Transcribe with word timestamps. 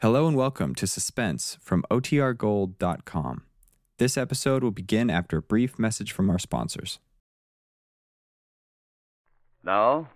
Hello 0.00 0.28
and 0.28 0.36
welcome 0.36 0.76
to 0.76 0.86
Suspense 0.86 1.58
from 1.60 1.84
OTRGold.com. 1.90 3.42
This 3.98 4.16
episode 4.16 4.62
will 4.62 4.70
begin 4.70 5.10
after 5.10 5.38
a 5.38 5.42
brief 5.42 5.76
message 5.76 6.12
from 6.12 6.30
our 6.30 6.38
sponsors. 6.38 7.00
Now, 9.64 10.08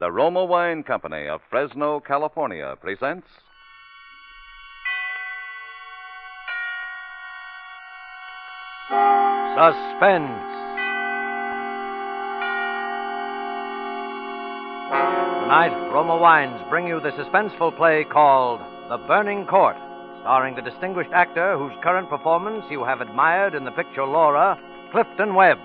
the 0.00 0.10
Roma 0.10 0.44
Wine 0.44 0.82
Company 0.82 1.28
of 1.28 1.40
Fresno, 1.48 2.00
California 2.00 2.74
presents. 2.80 3.28
Suspense. 9.54 10.50
Tonight, 15.44 15.90
Roma 15.94 16.16
Wines 16.16 16.60
bring 16.68 16.88
you 16.88 16.98
the 16.98 17.10
suspenseful 17.12 17.76
play 17.76 18.02
called 18.02 18.62
The 18.92 18.98
Burning 18.98 19.46
Court, 19.46 19.76
starring 20.20 20.54
the 20.54 20.60
distinguished 20.60 21.12
actor 21.14 21.56
whose 21.56 21.72
current 21.82 22.10
performance 22.10 22.66
you 22.70 22.84
have 22.84 23.00
admired 23.00 23.54
in 23.54 23.64
the 23.64 23.70
picture 23.70 24.04
Laura, 24.04 24.60
Clifton 24.90 25.34
Webb. 25.34 25.56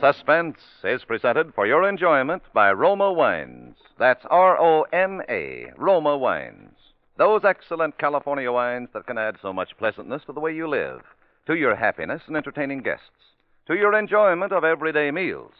Suspense 0.00 0.58
is 0.82 1.04
presented 1.04 1.54
for 1.54 1.68
your 1.68 1.88
enjoyment 1.88 2.42
by 2.52 2.72
Roma 2.72 3.12
Wines. 3.12 3.76
That's 3.96 4.26
R 4.28 4.60
O 4.60 4.82
M 4.92 5.22
A, 5.28 5.66
Roma 5.76 6.16
Wines. 6.16 6.74
Those 7.16 7.44
excellent 7.44 7.98
California 7.98 8.50
wines 8.50 8.88
that 8.92 9.06
can 9.06 9.18
add 9.18 9.36
so 9.40 9.52
much 9.52 9.78
pleasantness 9.78 10.24
to 10.26 10.32
the 10.32 10.40
way 10.40 10.52
you 10.52 10.66
live, 10.66 11.02
to 11.46 11.54
your 11.54 11.76
happiness 11.76 12.22
in 12.26 12.34
entertaining 12.34 12.82
guests, 12.82 13.34
to 13.68 13.76
your 13.76 13.96
enjoyment 13.96 14.50
of 14.50 14.64
everyday 14.64 15.12
meals. 15.12 15.52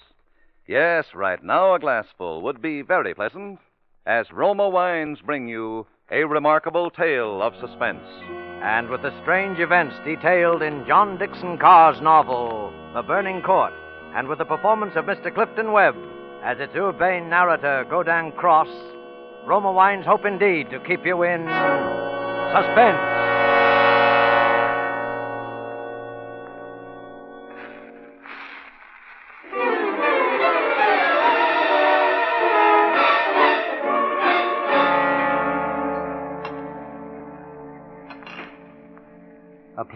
Yes, 0.68 1.06
right 1.14 1.42
now 1.44 1.74
a 1.74 1.78
glassful 1.78 2.42
would 2.42 2.60
be 2.60 2.82
very 2.82 3.14
pleasant 3.14 3.60
as 4.04 4.32
Roma 4.32 4.68
Wines 4.68 5.20
bring 5.24 5.46
you 5.46 5.86
a 6.10 6.24
remarkable 6.24 6.90
tale 6.90 7.40
of 7.40 7.54
suspense. 7.60 8.02
And 8.62 8.88
with 8.88 9.02
the 9.02 9.16
strange 9.22 9.60
events 9.60 9.94
detailed 10.04 10.62
in 10.62 10.84
John 10.84 11.18
Dickson 11.18 11.58
Carr's 11.58 12.00
novel, 12.00 12.72
The 12.94 13.02
Burning 13.02 13.42
Court, 13.42 13.72
and 14.16 14.26
with 14.26 14.38
the 14.38 14.44
performance 14.44 14.94
of 14.96 15.04
Mr. 15.04 15.32
Clifton 15.32 15.70
Webb 15.70 15.94
as 16.42 16.58
its 16.58 16.74
urbane 16.74 17.30
narrator, 17.30 17.86
Gaudan 17.88 18.34
Cross, 18.34 18.68
Roma 19.46 19.70
Wines 19.70 20.04
hope 20.04 20.24
indeed 20.24 20.68
to 20.70 20.80
keep 20.80 21.06
you 21.06 21.22
in 21.22 21.46
suspense. 22.52 23.15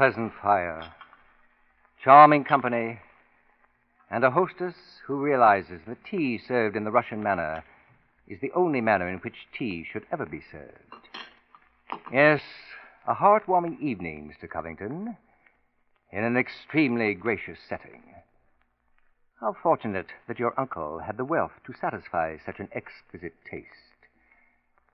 Pleasant 0.00 0.32
fire, 0.40 0.94
charming 2.02 2.42
company, 2.42 2.98
and 4.10 4.24
a 4.24 4.30
hostess 4.30 4.74
who 5.06 5.22
realizes 5.22 5.82
that 5.86 6.02
tea 6.10 6.40
served 6.48 6.74
in 6.74 6.84
the 6.84 6.90
Russian 6.90 7.22
manner 7.22 7.62
is 8.26 8.40
the 8.40 8.50
only 8.56 8.80
manner 8.80 9.10
in 9.10 9.18
which 9.18 9.46
tea 9.52 9.84
should 9.92 10.06
ever 10.10 10.24
be 10.24 10.40
served. 10.50 11.06
Yes, 12.10 12.40
a 13.06 13.14
heartwarming 13.14 13.78
evening, 13.78 14.32
Mr. 14.32 14.48
Covington, 14.48 15.18
in 16.10 16.24
an 16.24 16.34
extremely 16.34 17.12
gracious 17.12 17.58
setting. 17.68 18.02
How 19.38 19.54
fortunate 19.62 20.08
that 20.28 20.38
your 20.38 20.58
uncle 20.58 21.00
had 21.00 21.18
the 21.18 21.26
wealth 21.26 21.60
to 21.66 21.74
satisfy 21.78 22.38
such 22.46 22.58
an 22.58 22.70
exquisite 22.72 23.34
taste. 23.50 23.66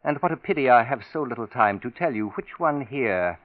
And 0.02 0.16
what 0.18 0.32
a 0.32 0.36
pity 0.36 0.68
I 0.68 0.82
have 0.82 1.02
so 1.12 1.22
little 1.22 1.46
time 1.46 1.78
to 1.78 1.92
tell 1.92 2.12
you 2.12 2.30
which 2.30 2.58
one 2.58 2.86
here 2.86 3.38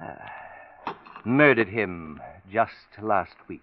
uh, 0.00 0.92
murdered 1.24 1.68
him 1.68 2.20
just 2.52 2.72
last 3.02 3.34
week. 3.48 3.62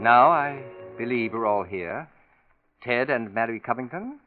Now, 0.00 0.30
I 0.30 0.62
believe 0.96 1.32
we're 1.32 1.46
all 1.46 1.64
here. 1.64 2.08
Ted 2.82 3.10
and 3.10 3.34
Mary 3.34 3.58
Covington, 3.58 4.20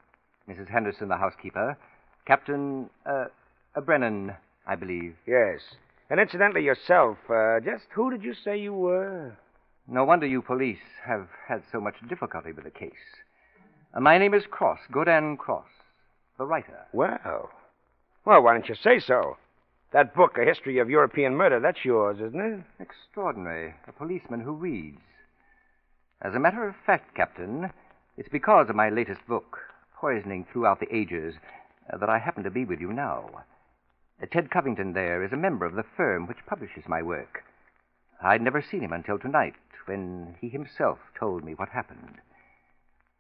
Mrs. 0.50 0.70
Henderson, 0.70 1.08
the 1.08 1.16
housekeeper, 1.16 1.78
Captain, 2.26 2.90
uh, 3.06 3.26
uh, 3.76 3.82
Brennan, 3.82 4.36
I 4.68 4.76
believe. 4.76 5.16
Yes. 5.26 5.62
And 6.10 6.20
incidentally, 6.20 6.64
yourself, 6.64 7.18
uh, 7.30 7.62
just 7.62 7.86
who 7.94 8.12
did 8.12 8.22
you 8.22 8.34
say 8.34 8.58
you 8.58 8.74
were? 8.74 9.32
No 9.92 10.06
wonder 10.06 10.26
you 10.26 10.42
police 10.42 10.80
have 11.04 11.28
had 11.50 11.64
so 11.70 11.82
much 11.82 11.96
difficulty 12.08 12.54
with 12.54 12.64
the 12.64 12.72
case. 12.72 12.94
Uh, 13.94 14.00
my 14.00 14.18
name 14.18 14.34
is 14.34 14.46
Cross, 14.50 14.80
Gaudan 14.90 15.38
Cross, 15.38 15.68
the 16.38 16.46
writer. 16.46 16.86
Well, 16.94 17.50
well, 18.24 18.42
why 18.42 18.54
don't 18.54 18.70
you 18.70 18.76
say 18.76 19.02
so? 19.02 19.36
That 19.92 20.16
book, 20.16 20.38
A 20.38 20.46
History 20.46 20.78
of 20.78 20.90
European 20.90 21.36
Murder, 21.36 21.60
that's 21.60 21.84
yours, 21.84 22.22
isn't 22.26 22.40
it? 22.40 22.64
Extraordinary. 22.80 23.74
A 23.86 23.92
policeman 23.92 24.40
who 24.40 24.54
reads. 24.54 25.02
As 26.22 26.36
a 26.36 26.40
matter 26.40 26.66
of 26.66 26.76
fact, 26.86 27.14
Captain, 27.14 27.70
it's 28.16 28.30
because 28.30 28.70
of 28.70 28.78
my 28.78 28.88
latest 28.88 29.28
book, 29.28 29.60
Poisoning 30.00 30.46
Throughout 30.54 30.80
the 30.80 30.96
Ages, 30.96 31.36
uh, 31.92 31.98
that 31.98 32.10
I 32.10 32.18
happen 32.18 32.46
to 32.46 32.50
be 32.50 32.64
with 32.64 32.80
you 32.80 32.94
now. 32.94 33.30
Uh, 34.24 34.26
Ted 34.32 34.52
Covington 34.52 34.94
there 34.94 35.22
is 35.22 35.34
a 35.34 35.38
member 35.38 35.66
of 35.66 35.76
the 35.76 35.84
firm 35.98 36.28
which 36.28 36.46
publishes 36.48 36.86
my 36.88 37.02
work. 37.02 37.44
I'd 38.24 38.42
never 38.42 38.62
seen 38.62 38.80
him 38.80 38.94
until 38.94 39.20
tonight, 39.20 39.56
when 39.86 40.36
he 40.40 40.50
himself 40.50 41.00
told 41.18 41.44
me 41.44 41.54
what 41.54 41.70
happened. 41.70 42.20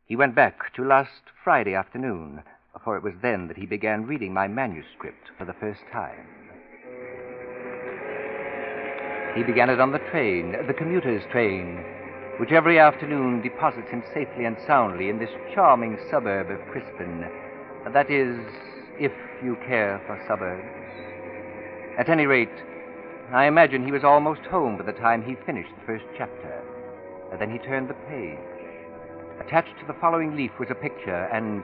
He 0.05 0.15
went 0.15 0.35
back 0.35 0.73
to 0.73 0.83
last 0.83 1.31
Friday 1.43 1.73
afternoon, 1.73 2.43
for 2.83 2.97
it 2.97 3.03
was 3.03 3.13
then 3.21 3.47
that 3.47 3.57
he 3.57 3.65
began 3.65 4.05
reading 4.05 4.33
my 4.33 4.47
manuscript 4.47 5.29
for 5.37 5.45
the 5.45 5.53
first 5.53 5.81
time. 5.91 6.27
He 9.35 9.43
began 9.43 9.69
it 9.69 9.79
on 9.79 9.93
the 9.93 9.99
train, 10.11 10.55
the 10.67 10.73
commuter's 10.73 11.23
train, 11.31 11.83
which 12.37 12.51
every 12.51 12.79
afternoon 12.79 13.41
deposits 13.41 13.89
him 13.89 14.03
safely 14.13 14.45
and 14.45 14.57
soundly 14.67 15.09
in 15.09 15.19
this 15.19 15.29
charming 15.53 15.97
suburb 16.09 16.49
of 16.49 16.59
Crispin. 16.71 17.25
That 17.93 18.11
is, 18.11 18.37
if 18.99 19.13
you 19.43 19.55
care 19.67 20.01
for 20.05 20.21
suburbs. 20.27 20.67
At 21.97 22.09
any 22.09 22.25
rate, 22.25 22.49
I 23.33 23.45
imagine 23.45 23.85
he 23.85 23.93
was 23.93 24.03
almost 24.03 24.41
home 24.41 24.77
by 24.77 24.83
the 24.83 24.91
time 24.91 25.23
he 25.23 25.37
finished 25.45 25.71
the 25.79 25.85
first 25.85 26.03
chapter. 26.17 26.61
Then 27.39 27.49
he 27.49 27.59
turned 27.59 27.89
the 27.89 27.93
page. 27.93 28.37
Attached 29.39 29.79
to 29.79 29.87
the 29.87 29.97
following 30.01 30.35
leaf 30.35 30.51
was 30.59 30.67
a 30.69 30.75
picture, 30.75 31.29
and 31.31 31.63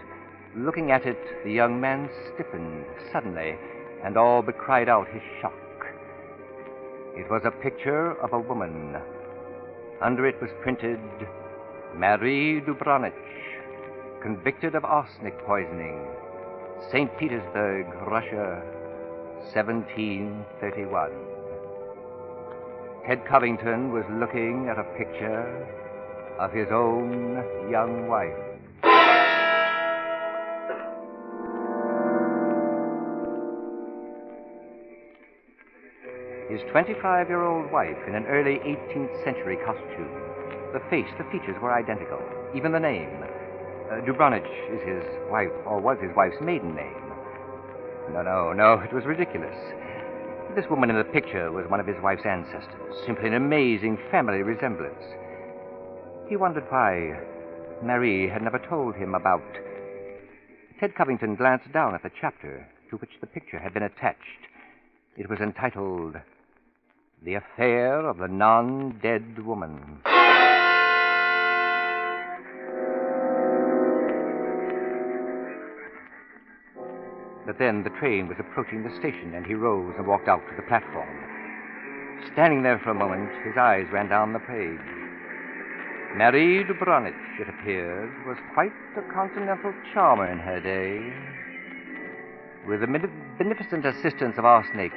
looking 0.56 0.92
at 0.92 1.06
it, 1.06 1.20
the 1.44 1.52
young 1.52 1.82
man 1.82 2.10
stiffened 2.34 2.86
suddenly 3.12 3.58
and 4.02 4.16
all 4.16 4.42
but 4.42 4.58
cried 4.58 4.88
out 4.88 5.10
his 5.10 5.22
shock. 5.42 5.54
It 7.18 7.30
was 7.30 7.42
a 7.44 7.52
picture 7.52 8.14
of 8.22 8.32
a 8.32 8.40
woman. 8.40 8.96
Under 10.02 10.26
it 10.26 10.42
was 10.42 10.52
printed 10.62 11.02
Marie 11.94 12.62
Dubronich, 12.62 13.12
convicted 14.22 14.74
of 14.74 14.86
arsenic 14.86 15.38
poisoning, 15.46 16.00
St. 16.92 17.12
Petersburg, 17.18 17.88
Russia, 18.08 18.64
1731. 19.54 21.37
Ted 23.08 23.26
Covington 23.26 23.94
was 23.94 24.04
looking 24.20 24.68
at 24.68 24.78
a 24.78 24.84
picture 24.98 25.66
of 26.38 26.52
his 26.52 26.68
own 26.74 27.42
young 27.72 28.10
wife. 28.10 28.36
His 36.52 36.60
25 36.70 37.30
year 37.30 37.46
old 37.46 37.72
wife 37.72 37.96
in 38.10 38.16
an 38.16 38.26
early 38.26 38.60
18th 38.68 39.24
century 39.24 39.56
costume. 39.66 40.12
The 40.74 40.82
face, 40.90 41.08
the 41.18 41.24
features 41.32 41.56
were 41.62 41.72
identical, 41.74 42.20
even 42.54 42.74
the 42.74 42.80
name. 42.82 43.24
Uh, 43.90 44.04
Dubronich 44.04 44.44
is 44.70 44.82
his 44.86 45.32
wife, 45.32 45.56
or 45.66 45.80
was 45.80 45.98
his 46.02 46.14
wife's 46.14 46.42
maiden 46.42 46.76
name. 46.76 47.02
No, 48.12 48.22
no, 48.22 48.52
no, 48.52 48.74
it 48.82 48.92
was 48.92 49.06
ridiculous. 49.06 49.56
This 50.56 50.66
woman 50.70 50.90
in 50.90 50.98
the 50.98 51.04
picture 51.04 51.52
was 51.52 51.70
one 51.70 51.80
of 51.80 51.86
his 51.86 52.02
wife's 52.02 52.26
ancestors. 52.26 52.96
Simply 53.06 53.28
an 53.28 53.36
amazing 53.36 53.98
family 54.10 54.42
resemblance. 54.42 55.04
He 56.28 56.36
wondered 56.36 56.66
why 56.70 57.20
Marie 57.84 58.28
had 58.28 58.42
never 58.42 58.60
told 58.60 58.96
him 58.96 59.14
about. 59.14 59.44
Ted 60.80 60.96
Covington 60.96 61.36
glanced 61.36 61.72
down 61.72 61.94
at 61.94 62.04
the 62.04 62.12
chapter 62.20 62.68
to 62.90 62.98
which 62.98 63.12
the 63.22 63.28
picture 63.28 63.60
had 63.60 63.74
been 63.74 63.84
attached. 63.84 64.48
It 65.16 65.30
was 65.30 65.40
entitled 65.40 66.16
The 67.24 67.36
Affair 67.36 68.08
of 68.08 68.18
the 68.18 68.28
Non 68.28 69.00
Dead 69.02 69.46
Woman. 69.46 70.02
But 77.48 77.58
then 77.58 77.84
the 77.84 77.90
train 77.92 78.28
was 78.28 78.36
approaching 78.40 78.84
the 78.84 78.94
station, 79.00 79.34
and 79.34 79.46
he 79.46 79.54
rose 79.54 79.96
and 79.98 80.06
walked 80.06 80.28
out 80.28 80.44
to 80.50 80.56
the 80.58 80.68
platform. 80.68 81.08
Standing 82.34 82.62
there 82.62 82.78
for 82.78 82.92
a 82.92 82.94
moment, 82.94 83.32
his 83.46 83.56
eyes 83.56 83.88
ran 83.90 84.10
down 84.10 84.34
the 84.34 84.40
page. 84.40 84.84
Marie 86.18 86.66
de 86.66 86.74
Brunich, 86.74 87.40
it 87.40 87.48
appeared, 87.48 88.12
was 88.28 88.38
quite 88.54 88.74
a 88.98 89.14
continental 89.14 89.74
charmer 89.94 90.30
in 90.30 90.40
her 90.40 90.60
day. 90.60 91.14
With 92.68 92.82
the 92.82 93.10
beneficent 93.38 93.86
assistance 93.86 94.38
of 94.38 94.44
arsenic, 94.44 94.92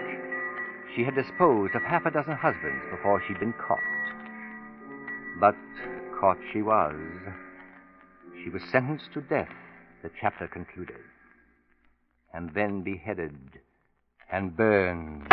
she 0.96 1.04
had 1.04 1.14
disposed 1.14 1.76
of 1.76 1.82
half 1.82 2.04
a 2.04 2.10
dozen 2.10 2.34
husbands 2.34 2.82
before 2.90 3.22
she'd 3.28 3.38
been 3.38 3.52
caught. 3.52 3.78
But 5.38 5.56
caught 6.18 6.38
she 6.52 6.62
was. 6.62 6.96
She 8.42 8.50
was 8.50 8.62
sentenced 8.72 9.12
to 9.14 9.20
death, 9.20 9.54
the 10.02 10.10
chapter 10.20 10.48
concluded, 10.48 10.96
and 12.32 12.50
then 12.54 12.82
beheaded 12.82 13.60
and 14.30 14.56
burned. 14.56 15.26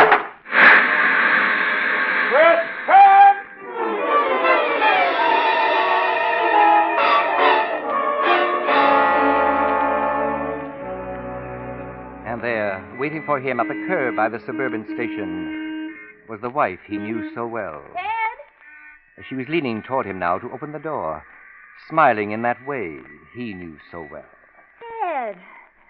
And 12.26 12.42
there, 12.42 12.96
waiting 13.00 13.22
for 13.24 13.40
him 13.40 13.58
at 13.58 13.68
the 13.68 13.84
curb 13.88 14.14
by 14.16 14.28
the 14.28 14.38
suburban 14.46 14.84
station, 14.94 15.94
was 16.28 16.40
the 16.40 16.50
wife 16.50 16.78
he 16.86 16.98
knew 16.98 17.34
so 17.34 17.46
well. 17.46 17.82
Ted? 17.94 19.24
She 19.28 19.34
was 19.34 19.48
leaning 19.48 19.82
toward 19.82 20.06
him 20.06 20.18
now 20.18 20.38
to 20.38 20.50
open 20.52 20.72
the 20.72 20.78
door, 20.78 21.24
smiling 21.88 22.30
in 22.30 22.42
that 22.42 22.64
way 22.66 22.98
he 23.34 23.54
knew 23.54 23.76
so 23.90 24.06
well. 24.10 24.24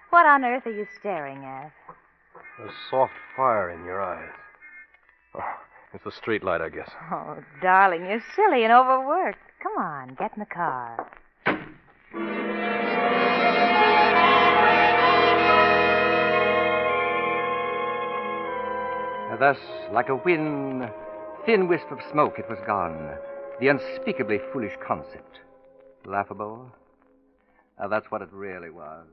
Ted, 0.08 0.12
what 0.12 0.26
on 0.26 0.44
earth 0.44 0.66
are 0.66 0.72
you 0.72 0.86
staring 0.98 1.44
at? 1.44 1.72
There's 2.58 2.72
soft 2.90 3.12
fire 3.36 3.70
in 3.70 3.84
your 3.84 4.02
eyes. 4.02 4.30
Oh, 5.34 5.54
it's 5.94 6.04
the 6.04 6.12
street 6.12 6.42
light, 6.42 6.60
I 6.60 6.68
guess. 6.68 6.90
Oh, 7.12 7.38
darling, 7.62 8.06
you're 8.06 8.22
silly 8.34 8.64
and 8.64 8.72
overworked. 8.72 9.38
Come 9.62 9.76
on, 9.78 10.14
get 10.18 10.32
in 10.34 10.40
the 10.40 10.46
car. 10.46 11.10
Thus, 19.38 19.58
like 19.92 20.08
a 20.08 20.16
wind, 20.16 20.90
thin 21.46 21.68
wisp 21.68 21.92
of 21.92 22.00
smoke, 22.10 22.40
it 22.40 22.50
was 22.50 22.58
gone. 22.66 23.16
The 23.60 23.68
unspeakably 23.68 24.40
foolish 24.52 24.72
concept. 24.84 25.38
Laughable? 26.04 26.72
Uh, 27.80 27.86
that's 27.86 28.10
what 28.10 28.20
it 28.20 28.32
really 28.32 28.70
was. 28.70 29.06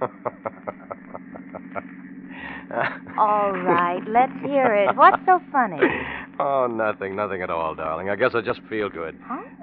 All 3.18 3.52
right, 3.52 4.02
let's 4.06 4.32
hear 4.42 4.74
it. 4.74 4.96
What's 4.96 5.22
so 5.24 5.40
funny? 5.50 5.80
oh, 6.38 6.66
nothing, 6.66 7.16
nothing 7.16 7.40
at 7.42 7.50
all, 7.50 7.74
darling. 7.74 8.10
I 8.10 8.16
guess 8.16 8.32
I 8.34 8.40
just 8.42 8.60
feel 8.68 8.90
good. 8.90 9.14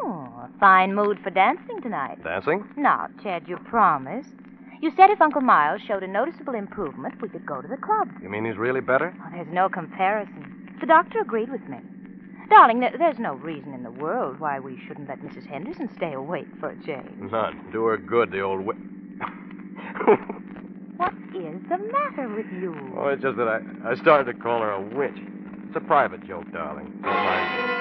Oh, 0.05 0.45
a 0.45 0.49
fine 0.59 0.95
mood 0.95 1.19
for 1.23 1.29
dancing 1.29 1.77
tonight. 1.81 2.17
Dancing? 2.23 2.63
Now, 2.75 3.07
Ted, 3.21 3.43
you 3.47 3.57
promised. 3.57 4.29
You 4.81 4.91
said 4.95 5.09
if 5.09 5.21
Uncle 5.21 5.41
Miles 5.41 5.81
showed 5.87 6.03
a 6.03 6.07
noticeable 6.07 6.55
improvement, 6.55 7.15
we 7.21 7.29
could 7.29 7.45
go 7.45 7.61
to 7.61 7.67
the 7.67 7.77
club. 7.77 8.09
You 8.21 8.29
mean 8.29 8.45
he's 8.45 8.57
really 8.57 8.81
better? 8.81 9.15
Oh, 9.23 9.29
there's 9.31 9.47
no 9.51 9.69
comparison. 9.69 10.43
The 10.81 10.87
doctor 10.87 11.19
agreed 11.21 11.49
with 11.49 11.67
me. 11.69 11.77
Darling, 12.49 12.81
there, 12.81 12.91
there's 12.97 13.19
no 13.19 13.35
reason 13.35 13.73
in 13.73 13.83
the 13.83 13.91
world 13.91 14.39
why 14.39 14.59
we 14.59 14.77
shouldn't 14.87 15.07
let 15.07 15.21
Mrs. 15.21 15.45
Henderson 15.45 15.89
stay 15.95 16.13
awake 16.13 16.49
for 16.59 16.71
a 16.71 16.77
change. 16.85 17.31
None. 17.31 17.55
Do 17.71 17.85
her 17.85 17.97
good, 17.97 18.31
the 18.31 18.41
old 18.41 18.59
wi- 18.65 18.77
What 20.97 21.13
is 21.35 21.61
the 21.69 21.77
matter 21.77 22.35
with 22.35 22.45
you? 22.51 22.73
oh, 22.97 23.07
it's 23.09 23.21
just 23.21 23.37
that 23.37 23.47
I, 23.47 23.59
I 23.91 23.95
started 23.95 24.25
to 24.25 24.33
call 24.33 24.61
her 24.61 24.71
a 24.71 24.81
witch. 24.81 25.17
It's 25.67 25.75
a 25.75 25.79
private 25.79 26.25
joke, 26.27 26.45
darling. 26.53 26.91
Don't 27.03 27.13
mind 27.13 27.57
me. 27.57 27.73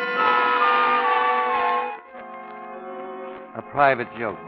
A 3.59 3.63
private 3.71 4.09
joke. 4.19 4.39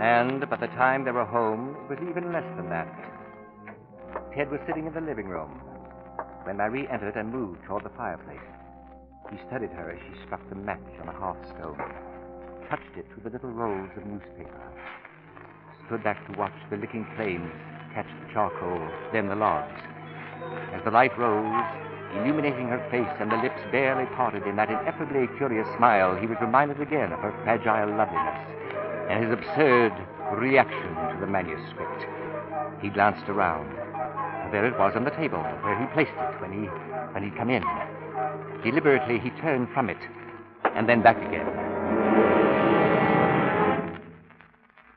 And 0.00 0.48
by 0.50 0.56
the 0.56 0.66
time 0.76 1.04
they 1.04 1.10
were 1.12 1.24
home, 1.24 1.76
it 1.84 1.90
was 1.90 2.08
even 2.10 2.32
less 2.32 2.44
than 2.56 2.68
that. 2.68 2.88
Ted 4.36 4.50
was 4.50 4.60
sitting 4.66 4.86
in 4.86 4.92
the 4.92 5.00
living 5.00 5.28
room 5.28 5.50
when 6.44 6.56
Marie 6.56 6.86
entered 6.92 7.16
and 7.16 7.32
moved 7.32 7.60
toward 7.66 7.84
the 7.84 7.90
fireplace. 7.96 8.38
He 9.30 9.38
studied 9.48 9.70
her 9.70 9.90
as 9.90 9.98
she 10.00 10.26
struck 10.26 10.46
the 10.50 10.56
match 10.56 10.80
on 11.00 11.06
the 11.06 11.12
hearthstone, 11.12 11.78
touched 12.68 12.96
it 12.96 13.06
with 13.14 13.24
the 13.24 13.30
little 13.30 13.50
rolls 13.50 13.90
of 13.96 14.04
newspaper, 14.04 14.60
stood 15.86 16.02
back 16.04 16.24
to 16.26 16.38
watch 16.38 16.52
the 16.70 16.76
licking 16.76 17.06
flames 17.16 17.50
catch 17.94 18.06
the 18.06 18.32
charcoal, 18.32 18.88
then 19.12 19.28
the 19.28 19.36
logs. 19.36 19.80
As 20.72 20.82
the 20.84 20.90
light 20.90 21.16
rose, 21.18 21.64
illuminating 22.16 22.68
her 22.68 22.80
face 22.90 23.16
and 23.20 23.30
the 23.30 23.36
lips 23.36 23.60
barely 23.70 24.06
parted 24.16 24.46
in 24.46 24.56
that 24.56 24.70
ineffably 24.70 25.28
curious 25.36 25.68
smile, 25.76 26.16
he 26.16 26.26
was 26.26 26.38
reminded 26.40 26.80
again 26.80 27.12
of 27.12 27.20
her 27.20 27.34
fragile 27.44 27.94
loveliness 27.96 28.52
and 29.08 29.24
his 29.24 29.32
absurd 29.32 29.92
reaction 30.38 30.94
to 31.12 31.16
the 31.20 31.26
manuscript. 31.26 32.06
He 32.80 32.88
glanced 32.88 33.28
around. 33.28 33.68
There 34.50 34.66
it 34.66 34.78
was 34.78 34.92
on 34.96 35.04
the 35.04 35.10
table, 35.10 35.42
where 35.62 35.78
he 35.78 35.86
placed 35.94 36.12
it 36.12 36.40
when 36.40 36.52
he 36.52 36.68
when 37.12 37.22
he'd 37.22 37.36
come 37.36 37.48
in. 37.48 37.62
Deliberately 38.62 39.18
he 39.18 39.30
turned 39.40 39.68
from 39.72 39.88
it, 39.88 39.96
and 40.74 40.88
then 40.88 41.02
back 41.02 41.16
again. 41.16 42.31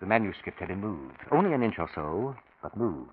The 0.05 0.09
manuscript 0.09 0.59
had 0.59 0.67
been 0.67 0.81
moved, 0.81 1.17
only 1.31 1.51
an 1.51 1.63
inch 1.63 1.79
or 1.79 1.89
so, 1.95 2.35
but 2.61 2.77
moved. 2.77 3.09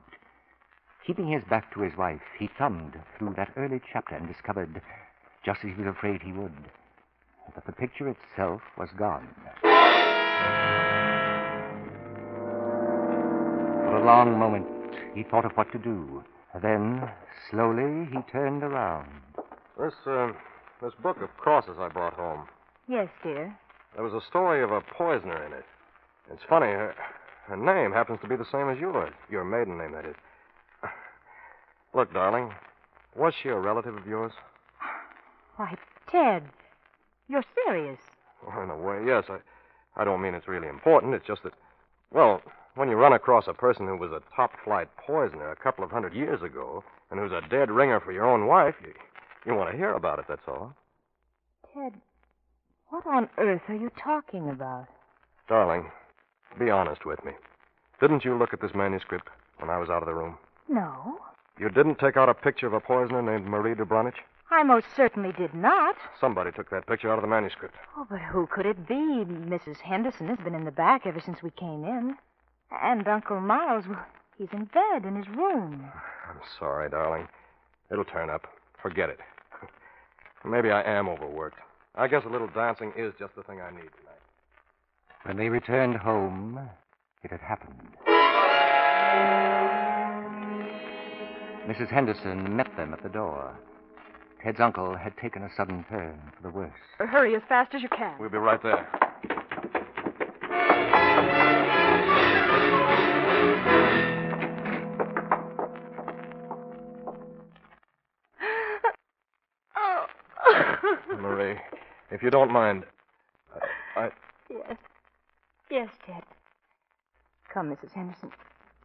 Keeping 1.07 1.27
his 1.27 1.43
back 1.49 1.73
to 1.73 1.81
his 1.81 1.97
wife, 1.97 2.21
he 2.39 2.51
thumbed 2.59 3.01
through 3.17 3.33
that 3.39 3.51
early 3.57 3.81
chapter 3.91 4.15
and 4.15 4.29
discovered, 4.29 4.83
just 5.43 5.61
as 5.65 5.71
he 5.71 5.83
was 5.83 5.87
afraid 5.87 6.21
he 6.21 6.33
would, 6.33 6.53
that 7.55 7.65
the 7.65 7.73
picture 7.73 8.09
itself 8.11 8.61
was 8.77 8.91
gone. 8.99 9.27
For 13.89 13.97
a 13.97 14.05
long 14.05 14.39
moment, 14.39 14.67
he 15.15 15.23
thought 15.23 15.47
of 15.47 15.53
what 15.53 15.73
to 15.73 15.79
do. 15.79 16.23
Then, 16.61 17.09
slowly, 17.51 18.07
he 18.13 18.21
turned 18.31 18.63
around. 18.63 19.09
This, 19.79 19.95
uh, 20.07 20.33
this 20.83 20.93
book 21.03 21.23
of 21.23 21.35
crosses 21.39 21.79
I 21.79 21.89
brought 21.89 22.13
home. 22.13 22.47
Yes, 22.87 23.09
dear. 23.23 23.57
There 23.95 24.05
was 24.05 24.13
a 24.13 24.27
story 24.29 24.63
of 24.63 24.71
a 24.71 24.83
poisoner 24.83 25.43
in 25.47 25.55
it. 25.55 25.65
It's 26.31 26.43
funny, 26.49 26.67
her, 26.67 26.95
her 27.47 27.57
name 27.57 27.93
happens 27.93 28.21
to 28.23 28.29
be 28.29 28.37
the 28.37 28.47
same 28.51 28.69
as 28.69 28.79
yours. 28.79 29.13
Your 29.31 29.45
maiden 29.45 29.79
name, 29.79 29.93
that 29.93 30.05
is. 30.05 30.15
Look, 31.95 32.13
darling, 32.13 32.53
was 33.17 33.35
she 33.41 33.49
a 33.49 33.59
relative 33.59 33.97
of 33.97 34.07
yours? 34.07 34.33
Why, 35.57 35.75
Ted, 36.11 36.45
you're 37.29 37.45
serious. 37.67 37.99
Well, 38.47 38.63
in 38.63 38.71
a 38.71 38.77
way, 38.77 39.03
yes. 39.07 39.25
I, 39.29 39.39
I 40.01 40.05
don't 40.05 40.23
mean 40.23 40.35
it's 40.35 40.49
really 40.49 40.69
important. 40.69 41.15
It's 41.15 41.27
just 41.27 41.43
that, 41.43 41.53
well, 42.13 42.41
when 42.75 42.89
you 42.89 42.97
run 42.97 43.13
across 43.13 43.47
a 43.47 43.53
person 43.53 43.87
who 43.87 43.97
was 43.97 44.11
a 44.11 44.23
top 44.35 44.53
flight 44.65 44.89
poisoner 44.97 45.51
a 45.51 45.57
couple 45.57 45.85
of 45.85 45.91
hundred 45.91 46.15
years 46.15 46.41
ago 46.43 46.83
and 47.11 47.21
who's 47.21 47.33
a 47.33 47.47
dead 47.51 47.71
ringer 47.71 48.01
for 48.01 48.13
your 48.13 48.25
own 48.25 48.47
wife, 48.47 48.75
you, 48.83 48.95
you 49.45 49.55
want 49.55 49.71
to 49.71 49.77
hear 49.77 49.93
about 49.93 50.19
it, 50.19 50.25
that's 50.29 50.49
all. 50.49 50.75
Ted, 51.75 51.93
what 52.89 53.07
on 53.07 53.29
earth 53.37 53.63
are 53.69 53.77
you 53.77 53.91
talking 54.03 54.49
about? 54.49 54.87
Darling, 55.49 55.91
be 56.59 56.71
honest 56.71 57.05
with 57.05 57.25
me. 57.25 57.33
Didn't 58.01 58.25
you 58.25 58.37
look 58.37 58.53
at 58.53 58.61
this 58.61 58.75
manuscript 58.75 59.29
when 59.59 59.71
I 59.71 59.79
was 59.79 59.89
out 59.91 60.03
of 60.03 60.07
the 60.07 60.15
room? 60.15 60.37
No, 60.69 61.19
You 61.59 61.69
didn't 61.69 61.99
take 61.99 62.17
out 62.17 62.29
a 62.29 62.35
picture 62.35 62.67
of 62.67 62.73
a 62.73 62.81
poisoner 62.81 63.21
named 63.23 63.47
Marie 63.47 63.75
de 63.75 63.85
Brunich? 63.85 64.17
I 64.51 64.63
most 64.63 64.87
certainly 64.97 65.33
did 65.33 65.55
not. 65.55 65.97
Somebody 66.21 66.51
took 66.53 66.71
that 66.71 66.87
picture 66.87 67.11
out 67.11 67.19
of 67.19 67.23
the 67.23 67.29
manuscript. 67.29 67.75
Oh, 67.97 68.07
but 68.11 68.21
who 68.21 68.47
could 68.47 68.67
it 68.67 68.87
be? 68.87 68.95
Mrs. 69.25 69.79
Henderson 69.79 70.29
has 70.29 70.39
been 70.39 70.55
in 70.55 70.65
the 70.65 70.71
back 70.71 71.07
ever 71.07 71.21
since 71.21 71.43
we 71.43 71.51
came 71.51 71.85
in. 71.85 72.17
And 72.83 73.07
Uncle 73.09 73.41
Miles, 73.41 73.87
well, 73.89 74.05
he's 74.37 74.49
in 74.53 74.65
bed 74.67 75.05
in 75.05 75.17
his 75.17 75.29
room. 75.29 75.91
I'm 76.29 76.41
sorry, 76.59 76.89
darling. 76.91 77.29
It'll 77.91 78.05
turn 78.05 78.31
up. 78.31 78.47
Forget 78.83 79.11
it. 79.11 79.21
Maybe 80.45 80.71
I 80.71 80.83
am 80.83 81.09
overworked. 81.09 81.59
I 81.95 82.09
guess 82.09 82.25
a 82.25 82.29
little 82.31 82.49
dancing 82.49 82.93
is 82.97 83.13
just 83.19 83.35
the 83.37 83.43
thing 83.43 83.61
I 83.61 83.71
need 83.71 83.91
tonight. 84.01 84.12
When 85.25 85.37
they 85.37 85.49
returned 85.49 85.97
home, 85.97 86.59
it 87.23 87.31
had 87.31 87.41
happened. 87.41 87.79
Mrs. 91.69 91.89
Henderson 91.91 92.57
met 92.57 92.77
them 92.77 92.93
at 92.93 93.05
the 93.05 93.09
door. 93.09 93.57
Ted's 94.43 94.59
uncle 94.59 94.97
had 94.97 95.17
taken 95.19 95.45
a 95.45 95.49
sudden 95.57 95.85
turn 95.89 96.21
for 96.37 96.43
the 96.43 96.51
worse. 96.51 96.73
Uh, 96.99 97.07
hurry 97.07 97.37
as 97.37 97.43
fast 97.49 97.73
as 97.73 97.83
you 97.83 97.89
can. 97.89 98.19
We'll 98.19 98.31
be 98.31 98.39
right 98.39 98.61
there. 98.61 98.89
Marie, 111.21 111.61
if 112.11 112.25
you 112.25 112.31
don't 112.31 112.51
mind, 112.51 112.83
I, 113.95 114.01
I 114.01 114.11
Yes. 115.73 115.89
Yes, 115.89 115.89
Ted. 116.07 116.23
Come, 117.49 117.71
Mrs. 117.71 117.93
Henderson. 117.93 118.31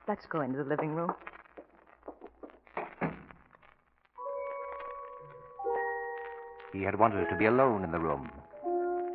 Let's 0.08 0.26
go 0.26 0.40
into 0.40 0.60
the 0.60 0.64
living 0.64 0.96
room. 0.96 1.14
he 6.72 6.84
had 6.84 6.98
wanted 6.98 7.28
to 7.28 7.36
be 7.36 7.46
alone 7.46 7.84
in 7.84 7.92
the 7.92 8.00
room. 8.00 8.30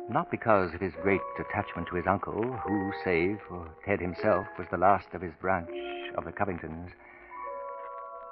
Not 0.09 0.29
because 0.29 0.73
of 0.73 0.81
his 0.81 0.93
great 1.01 1.21
attachment 1.39 1.87
to 1.87 1.95
his 1.95 2.05
uncle, 2.05 2.43
who, 2.43 2.91
save 3.03 3.39
for 3.47 3.67
Ted 3.85 4.01
himself, 4.01 4.45
was 4.59 4.67
the 4.69 4.77
last 4.77 5.07
of 5.13 5.21
his 5.21 5.31
branch 5.41 5.69
of 6.17 6.25
the 6.25 6.31
Covingtons, 6.31 6.91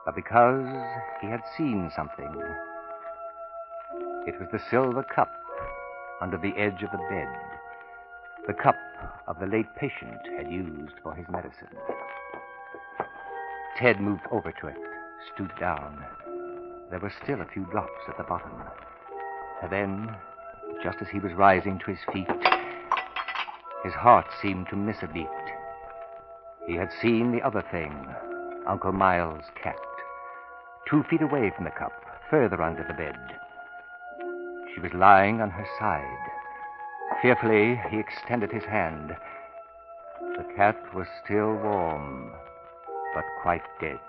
but 0.06 0.16
because 0.16 0.68
he 1.22 1.28
had 1.28 1.42
seen 1.58 1.90
something. 1.96 2.32
It 4.28 4.38
was 4.40 4.50
the 4.52 4.62
silver 4.70 5.04
cup 5.04 5.32
under 6.20 6.38
the 6.38 6.54
edge 6.58 6.84
of 6.84 6.92
the 6.92 7.06
bed, 7.10 7.30
the 8.48 8.54
cup 8.54 8.76
of 9.28 9.40
the 9.40 9.46
late 9.46 9.74
patient 9.76 10.20
had 10.38 10.52
used 10.52 10.94
for 11.04 11.14
his 11.14 11.26
medicine. 11.30 11.78
Ted 13.78 14.00
moved 14.00 14.24
over 14.32 14.52
to 14.52 14.68
it, 14.68 14.78
stooped 15.34 15.60
down. 15.60 16.04
There 16.90 17.00
were 17.00 17.14
still 17.24 17.42
a 17.42 17.46
few 17.46 17.64
drops 17.66 18.04
at 18.08 18.18
the 18.18 18.24
bottom. 18.24 18.52
And 19.62 19.72
then, 19.72 20.16
just 20.84 20.98
as 21.02 21.08
he 21.10 21.20
was 21.20 21.34
rising 21.34 21.80
to 21.80 21.92
his 21.92 22.00
feet, 22.12 22.28
his 23.84 23.94
heart 23.94 24.28
seemed 24.42 24.68
to 24.70 24.76
miss 24.76 24.98
a 25.02 25.08
beat. 25.08 25.28
He 26.68 26.76
had 26.76 26.92
seen 27.02 27.32
the 27.32 27.42
other 27.42 27.64
thing, 27.72 28.08
Uncle 28.68 28.92
Miles' 28.92 29.46
cat, 29.62 29.80
two 30.88 31.04
feet 31.10 31.22
away 31.22 31.52
from 31.56 31.66
the 31.66 31.72
cup, 31.72 31.94
further 32.30 32.62
under 32.62 32.84
the 32.84 32.94
bed. 32.94 33.18
She 34.74 34.82
was 34.82 34.94
lying 34.94 35.42
on 35.42 35.50
her 35.50 35.68
side. 35.80 36.31
Fearfully, 37.22 37.80
he 37.92 38.00
extended 38.00 38.52
his 38.52 38.64
hand. 38.64 39.16
The 40.38 40.54
cat 40.56 40.76
was 40.96 41.06
still 41.24 41.54
warm, 41.54 42.32
but 43.14 43.24
quite 43.44 43.62
dead. 43.80 44.00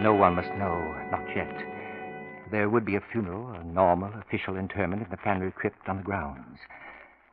No 0.00 0.14
one 0.14 0.34
must 0.34 0.48
know, 0.54 0.94
not 1.10 1.28
yet. 1.36 1.54
There 2.50 2.70
would 2.70 2.86
be 2.86 2.96
a 2.96 3.02
funeral, 3.12 3.50
a 3.50 3.62
normal, 3.62 4.10
official 4.18 4.56
interment 4.56 5.02
in 5.02 5.10
the 5.10 5.18
family 5.18 5.50
crypt 5.50 5.90
on 5.90 5.98
the 5.98 6.02
grounds. 6.02 6.58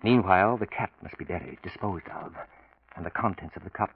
Meanwhile, 0.03 0.57
the 0.57 0.67
cat 0.67 0.91
must 1.01 1.17
be 1.17 1.23
buried, 1.23 1.59
disposed 1.63 2.07
of, 2.09 2.33
and 2.97 3.05
the 3.05 3.09
contents 3.09 3.55
of 3.55 3.63
the 3.63 3.69
cup. 3.69 3.91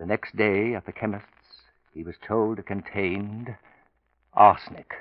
The 0.00 0.06
next 0.06 0.36
day, 0.36 0.74
at 0.74 0.86
the 0.86 0.92
chemist's, 0.92 1.28
he 1.98 2.04
was 2.04 2.14
told 2.24 2.60
it 2.60 2.66
contained 2.66 3.56
arsenic. 4.32 4.92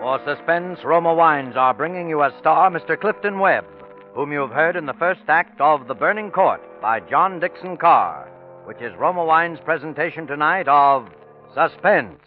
For 0.00 0.18
Suspense, 0.26 0.80
Roma 0.84 1.14
Wines 1.14 1.54
are 1.56 1.72
bringing 1.72 2.08
you 2.08 2.24
as 2.24 2.32
star 2.40 2.72
Mr. 2.72 3.00
Clifton 3.00 3.38
Webb, 3.38 3.66
whom 4.16 4.32
you 4.32 4.40
have 4.40 4.50
heard 4.50 4.74
in 4.74 4.86
the 4.86 4.94
first 4.94 5.22
act 5.28 5.60
of 5.60 5.86
The 5.86 5.94
Burning 5.94 6.32
Court 6.32 6.60
by 6.80 6.98
John 7.08 7.38
Dickson 7.38 7.76
Carr, 7.76 8.28
which 8.64 8.82
is 8.82 8.92
Roma 8.98 9.24
Wines' 9.24 9.60
presentation 9.64 10.26
tonight 10.26 10.66
of 10.66 11.06
Suspense. 11.54 12.18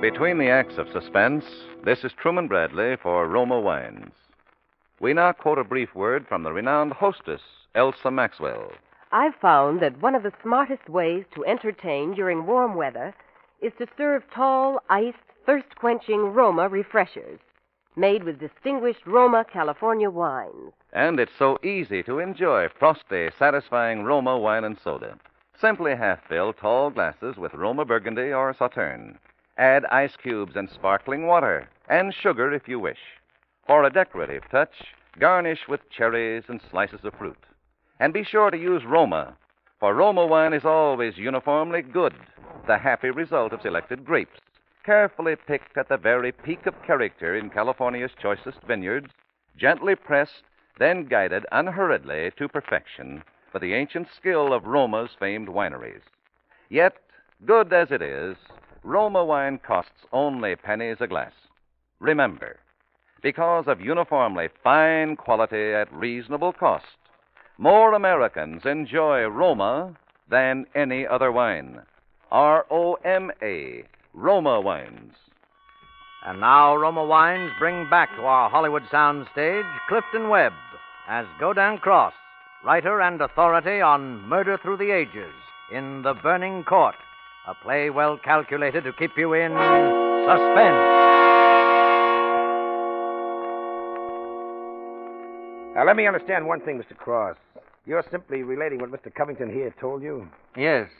Between 0.00 0.38
the 0.38 0.48
acts 0.48 0.78
of 0.78 0.88
suspense, 0.92 1.44
this 1.84 2.04
is 2.04 2.12
Truman 2.12 2.46
Bradley 2.46 2.96
for 3.02 3.26
Roma 3.26 3.58
Wines. 3.58 4.12
We 5.00 5.12
now 5.12 5.32
quote 5.32 5.58
a 5.58 5.64
brief 5.64 5.92
word 5.92 6.24
from 6.28 6.44
the 6.44 6.52
renowned 6.52 6.92
hostess, 6.92 7.42
Elsa 7.74 8.10
Maxwell. 8.10 8.70
I've 9.10 9.34
found 9.34 9.80
that 9.80 10.00
one 10.00 10.14
of 10.14 10.22
the 10.22 10.32
smartest 10.40 10.88
ways 10.88 11.24
to 11.34 11.44
entertain 11.44 12.14
during 12.14 12.46
warm 12.46 12.76
weather 12.76 13.12
is 13.60 13.72
to 13.78 13.88
serve 13.96 14.22
tall, 14.32 14.80
iced, 14.88 15.18
thirst 15.44 15.74
quenching 15.76 16.32
Roma 16.32 16.68
refreshers 16.68 17.40
made 17.96 18.22
with 18.22 18.38
distinguished 18.38 19.04
Roma 19.04 19.44
California 19.52 20.08
wines. 20.08 20.72
And 20.92 21.18
it's 21.18 21.32
so 21.36 21.58
easy 21.64 22.04
to 22.04 22.20
enjoy 22.20 22.68
frosty, 22.78 23.30
satisfying 23.36 24.04
Roma 24.04 24.38
wine 24.38 24.62
and 24.62 24.78
soda. 24.78 25.18
Simply 25.60 25.96
half 25.96 26.20
fill 26.28 26.52
tall 26.52 26.90
glasses 26.90 27.36
with 27.36 27.52
Roma 27.52 27.84
Burgundy 27.84 28.32
or 28.32 28.54
Sauterne. 28.54 29.18
Add 29.58 29.86
ice 29.86 30.14
cubes 30.16 30.54
and 30.54 30.70
sparkling 30.70 31.26
water, 31.26 31.68
and 31.88 32.14
sugar 32.14 32.52
if 32.52 32.68
you 32.68 32.78
wish. 32.78 33.00
For 33.66 33.82
a 33.82 33.90
decorative 33.90 34.44
touch, 34.50 34.94
garnish 35.18 35.66
with 35.66 35.90
cherries 35.90 36.44
and 36.48 36.60
slices 36.70 37.04
of 37.04 37.14
fruit. 37.14 37.38
And 37.98 38.12
be 38.12 38.22
sure 38.22 38.52
to 38.52 38.56
use 38.56 38.84
Roma, 38.84 39.36
for 39.80 39.94
Roma 39.94 40.26
wine 40.26 40.52
is 40.52 40.64
always 40.64 41.18
uniformly 41.18 41.82
good, 41.82 42.14
the 42.68 42.78
happy 42.78 43.10
result 43.10 43.52
of 43.52 43.60
selected 43.60 44.04
grapes, 44.04 44.40
carefully 44.84 45.34
picked 45.34 45.76
at 45.76 45.88
the 45.88 45.96
very 45.96 46.30
peak 46.30 46.66
of 46.66 46.80
character 46.84 47.34
in 47.34 47.50
California's 47.50 48.12
choicest 48.20 48.62
vineyards, 48.62 49.10
gently 49.56 49.96
pressed, 49.96 50.44
then 50.78 51.04
guided 51.04 51.44
unhurriedly 51.50 52.30
to 52.36 52.48
perfection 52.48 53.24
by 53.52 53.58
the 53.58 53.74
ancient 53.74 54.06
skill 54.16 54.52
of 54.52 54.66
Roma's 54.66 55.10
famed 55.18 55.48
wineries. 55.48 56.02
Yet, 56.68 56.94
good 57.44 57.72
as 57.72 57.90
it 57.90 58.02
is, 58.02 58.36
Roma 58.88 59.22
wine 59.22 59.58
costs 59.58 60.06
only 60.14 60.56
pennies 60.56 60.96
a 61.00 61.06
glass. 61.06 61.32
Remember, 62.00 62.56
because 63.22 63.66
of 63.66 63.82
uniformly 63.82 64.48
fine 64.64 65.14
quality 65.14 65.74
at 65.74 65.92
reasonable 65.92 66.54
cost, 66.54 66.86
more 67.58 67.92
Americans 67.92 68.62
enjoy 68.64 69.26
Roma 69.26 69.94
than 70.30 70.64
any 70.74 71.06
other 71.06 71.30
wine. 71.30 71.82
R 72.30 72.64
O 72.70 72.94
M 73.04 73.30
A, 73.42 73.84
Roma 74.14 74.58
wines. 74.58 75.12
And 76.24 76.40
now 76.40 76.74
Roma 76.74 77.04
Wines 77.04 77.52
bring 77.58 77.90
back 77.90 78.08
to 78.16 78.22
our 78.22 78.48
Hollywood 78.48 78.84
soundstage 78.84 79.70
Clifton 79.90 80.30
Webb 80.30 80.54
as 81.06 81.26
Gaudan 81.38 81.78
Cross, 81.78 82.14
writer 82.64 83.02
and 83.02 83.20
authority 83.20 83.82
on 83.82 84.26
Murder 84.26 84.58
Through 84.62 84.78
the 84.78 84.92
Ages 84.92 85.34
in 85.70 86.00
The 86.00 86.14
Burning 86.14 86.64
Court, 86.64 86.94
a 87.48 87.54
play 87.54 87.88
well 87.88 88.18
calculated 88.18 88.84
to 88.84 88.92
keep 88.92 89.16
you 89.16 89.32
in 89.32 89.50
suspense. 89.52 90.84
Now, 95.74 95.84
let 95.86 95.96
me 95.96 96.06
understand 96.06 96.46
one 96.46 96.60
thing, 96.60 96.78
Mr. 96.82 96.96
Cross. 96.96 97.36
You're 97.86 98.04
simply 98.10 98.42
relating 98.42 98.80
what 98.80 98.90
Mr. 98.90 99.14
Covington 99.14 99.48
here 99.50 99.74
told 99.80 100.02
you. 100.02 100.28
Yes, 100.56 100.90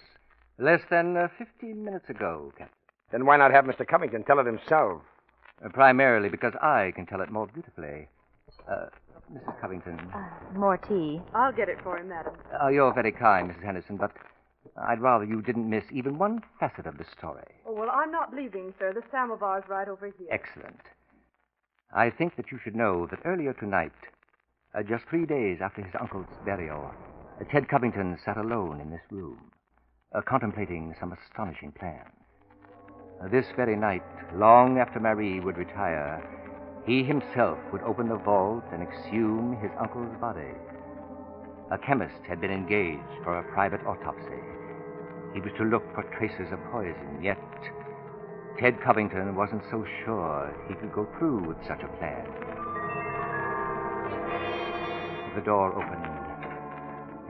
less 0.58 0.80
than 0.90 1.16
uh, 1.16 1.28
15 1.36 1.84
minutes 1.84 2.08
ago, 2.08 2.52
Captain. 2.56 2.74
Then 3.12 3.26
why 3.26 3.36
not 3.36 3.50
have 3.50 3.64
Mr. 3.64 3.86
Covington 3.86 4.24
tell 4.24 4.38
it 4.38 4.46
himself? 4.46 5.02
Uh, 5.62 5.68
primarily 5.70 6.28
because 6.30 6.54
I 6.62 6.92
can 6.94 7.04
tell 7.04 7.20
it 7.20 7.30
more 7.30 7.46
beautifully. 7.48 8.08
Uh, 8.70 8.86
Mrs. 9.34 9.60
Covington. 9.60 9.98
Uh, 10.14 10.28
more 10.56 10.78
tea. 10.78 11.20
I'll 11.34 11.52
get 11.52 11.68
it 11.68 11.76
for 11.82 11.98
him, 11.98 12.08
madam. 12.08 12.32
Uh, 12.62 12.68
you're 12.68 12.94
very 12.94 13.12
kind, 13.12 13.50
Mrs. 13.50 13.62
Henderson, 13.64 13.96
but 13.98 14.12
I'd 14.76 15.00
rather 15.00 15.24
you 15.24 15.42
didn't 15.42 15.68
miss 15.68 15.84
even 15.92 16.18
one 16.18 16.42
facet 16.60 16.86
of 16.86 16.98
the 16.98 17.04
story. 17.16 17.44
Oh, 17.66 17.72
well, 17.72 17.90
I'm 17.90 18.10
not 18.12 18.34
leaving, 18.34 18.74
sir. 18.78 18.92
The 18.92 19.02
samovar's 19.10 19.64
right 19.68 19.88
over 19.88 20.06
here. 20.06 20.28
Excellent. 20.30 20.80
I 21.92 22.10
think 22.10 22.36
that 22.36 22.52
you 22.52 22.58
should 22.62 22.76
know 22.76 23.06
that 23.06 23.20
earlier 23.24 23.54
tonight, 23.54 23.92
uh, 24.74 24.82
just 24.82 25.04
three 25.08 25.24
days 25.26 25.58
after 25.62 25.82
his 25.82 25.94
uncle's 25.98 26.26
burial, 26.44 26.90
uh, 27.40 27.44
Ted 27.44 27.68
Covington 27.68 28.18
sat 28.24 28.36
alone 28.36 28.80
in 28.80 28.90
this 28.90 29.00
room, 29.10 29.50
uh, 30.12 30.20
contemplating 30.20 30.94
some 31.00 31.12
astonishing 31.12 31.72
plan. 31.72 32.04
Uh, 33.22 33.28
this 33.28 33.46
very 33.56 33.76
night, 33.76 34.02
long 34.34 34.78
after 34.78 35.00
Marie 35.00 35.40
would 35.40 35.56
retire, 35.56 36.22
he 36.86 37.02
himself 37.02 37.58
would 37.72 37.82
open 37.82 38.08
the 38.08 38.16
vault 38.16 38.64
and 38.72 38.82
exhume 38.82 39.56
his 39.60 39.70
uncle's 39.80 40.14
body. 40.20 40.54
A 41.70 41.78
chemist 41.78 42.24
had 42.26 42.40
been 42.40 42.50
engaged 42.50 43.22
for 43.24 43.38
a 43.38 43.52
private 43.52 43.84
autopsy. 43.86 44.40
He 45.34 45.40
was 45.40 45.52
to 45.58 45.64
look 45.64 45.84
for 45.94 46.02
traces 46.16 46.52
of 46.52 46.58
poison, 46.72 47.22
yet 47.22 47.38
Ted 48.58 48.80
Covington 48.82 49.36
wasn't 49.36 49.62
so 49.70 49.84
sure 50.04 50.52
he 50.68 50.74
could 50.74 50.92
go 50.92 51.06
through 51.18 51.46
with 51.46 51.58
such 51.66 51.82
a 51.82 51.88
plan. 51.98 52.26
The 55.34 55.42
door 55.42 55.72
opened, 55.72 56.04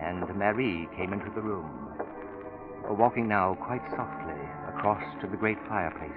and 0.00 0.38
Marie 0.38 0.88
came 0.96 1.12
into 1.12 1.30
the 1.34 1.42
room, 1.42 1.68
walking 2.88 3.28
now 3.28 3.54
quite 3.66 3.82
softly 3.90 4.40
across 4.68 5.02
to 5.20 5.26
the 5.26 5.36
great 5.36 5.58
fireplace. 5.68 6.10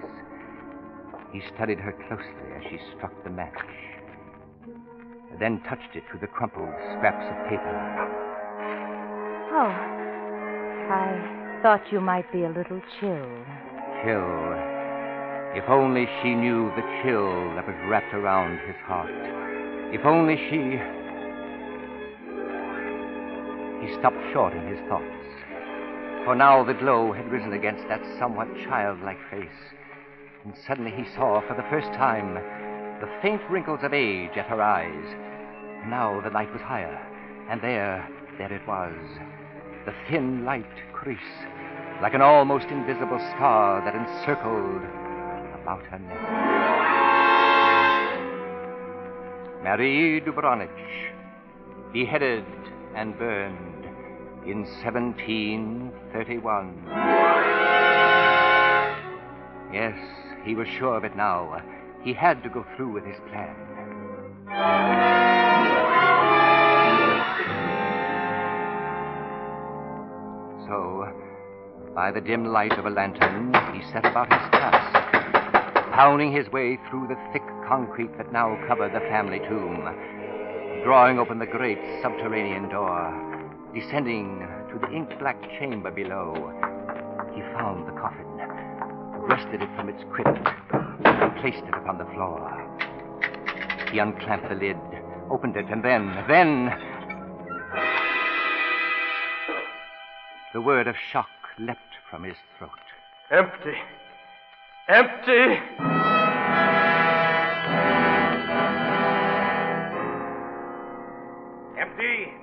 He 1.33 1.41
studied 1.53 1.79
her 1.79 1.93
closely 2.07 2.53
as 2.55 2.63
she 2.69 2.79
struck 2.95 3.11
the 3.23 3.29
match, 3.29 3.59
then 5.39 5.59
touched 5.67 5.95
it 5.95 6.03
to 6.11 6.17
the 6.19 6.27
crumpled 6.27 6.73
scraps 6.95 7.25
of 7.25 7.50
paper. 7.50 8.07
Oh, 9.51 9.71
I 10.93 11.40
thought 11.62 11.91
you 11.91 12.01
might 12.01 12.32
be 12.32 12.44
a 12.44 12.50
little 12.50 12.82
chilled. 13.00 13.46
Chill. 14.03 14.53
If 15.53 15.70
only 15.70 16.08
she 16.22 16.34
knew 16.34 16.72
the 16.75 16.82
chill 17.03 17.53
that 17.56 17.68
was 17.68 17.75
wrapped 17.88 18.13
around 18.13 18.58
his 18.65 18.75
heart. 18.86 19.12
If 19.94 20.06
only 20.06 20.38
she. 20.50 20.80
He 23.86 24.00
stopped 24.00 24.18
short 24.34 24.53
in 24.53 24.65
his 24.68 24.80
thoughts. 24.89 25.06
For 26.25 26.36
now 26.36 26.63
the 26.63 26.74
glow 26.74 27.13
had 27.13 27.32
risen 27.32 27.53
against 27.53 27.88
that 27.89 28.01
somewhat 28.18 28.48
childlike 28.65 29.20
face. 29.30 29.50
And 30.46 30.56
suddenly 30.65 30.91
he 30.91 31.06
saw 31.15 31.41
for 31.48 31.56
the 31.56 31.70
first 31.70 31.94
time 31.94 32.36
the 33.01 33.10
faint 33.22 33.41
wrinkles 33.50 33.82
of 33.84 33.94
age 33.94 34.38
at 34.38 34.48
her 34.48 34.62
eyes. 34.62 35.15
Now 35.88 36.22
the 36.22 36.30
light 36.30 36.51
was 36.51 36.62
higher, 36.62 36.98
and 37.50 37.62
there, 37.62 38.08
there 38.38 38.53
it 38.53 38.65
was, 38.68 38.96
the 39.86 39.94
thin 40.10 40.46
light 40.46 40.65
crease, 40.94 41.18
like 42.01 42.13
an 42.15 42.22
almost 42.22 42.65
invisible 42.70 43.20
star 43.36 43.84
that 43.86 43.93
encircled 43.93 44.81
about 45.62 45.84
her 45.84 46.00
neck. 46.00 46.20
Marie 49.63 50.20
Dubronich, 50.20 51.12
beheaded 51.93 52.43
and 52.96 53.15
burned 53.20 53.86
in 54.48 54.63
1731. 54.84 56.84
Yes, 59.72 59.96
he 60.43 60.55
was 60.55 60.67
sure 60.67 60.98
of 60.98 61.03
it 61.03 61.15
now. 61.15 61.62
He 62.03 62.13
had 62.13 62.41
to 62.41 62.50
go 62.50 62.65
through 62.75 62.93
with 62.93 63.05
his 63.05 63.17
plan. 63.29 63.55
By 72.01 72.10
the 72.10 72.20
dim 72.20 72.46
light 72.46 72.72
of 72.79 72.88
a 72.88 72.89
lantern, 72.89 73.53
he 73.75 73.91
set 73.91 74.03
about 74.03 74.25
his 74.34 74.50
task, 74.50 75.93
pounding 75.93 76.31
his 76.31 76.51
way 76.51 76.79
through 76.89 77.08
the 77.08 77.15
thick 77.31 77.43
concrete 77.67 78.10
that 78.17 78.34
now 78.34 78.58
covered 78.67 78.91
the 78.91 79.00
family 79.01 79.38
tomb, 79.48 79.86
drawing 80.84 81.20
open 81.20 81.38
the 81.38 81.46
great 81.46 81.77
subterranean 82.01 82.67
door, 82.70 83.13
descending 83.75 84.39
to 84.74 84.79
the 84.79 84.91
ink 84.91 85.10
black 85.20 85.39
chamber 85.60 85.91
below. 85.91 86.34
He 87.36 87.41
found 87.53 87.88
the 87.88 87.91
coffin, 87.91 88.25
wrested 89.29 89.62
it 89.62 89.70
from 89.75 89.88
its 89.88 90.03
crypt, 90.12 90.50
and 91.05 91.39
placed 91.39 91.63
it 91.63 91.75
upon 91.75 92.00
the 92.00 92.12
floor. 92.15 92.41
He 93.91 94.00
unclamped 94.00 94.50
the 94.50 94.55
lid, 94.55 94.77
opened 95.29 95.55
it, 95.55 95.67
and 95.70 95.86
then, 95.86 96.08
then. 96.27 96.74
The 100.51 100.62
word 100.62 100.88
of 100.88 100.96
shock 101.12 101.29
leapt 101.60 101.90
from 102.12 102.24
his 102.25 102.36
throat. 102.60 102.70
Empty. 103.32 103.74
Empty. 104.89 105.58
Empty. 111.80 112.34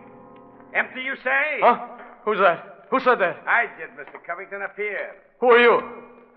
Empty, 0.74 1.02
you 1.02 1.14
say? 1.22 1.60
Huh? 1.60 1.86
Who's 2.24 2.38
that? 2.38 2.86
Who 2.90 2.98
said 3.00 3.16
that? 3.20 3.36
I 3.46 3.66
did, 3.78 3.90
Mr. 3.90 4.18
Covington, 4.26 4.62
up 4.62 4.74
here. 4.74 5.14
Who 5.40 5.50
are 5.50 5.58
you? 5.58 5.82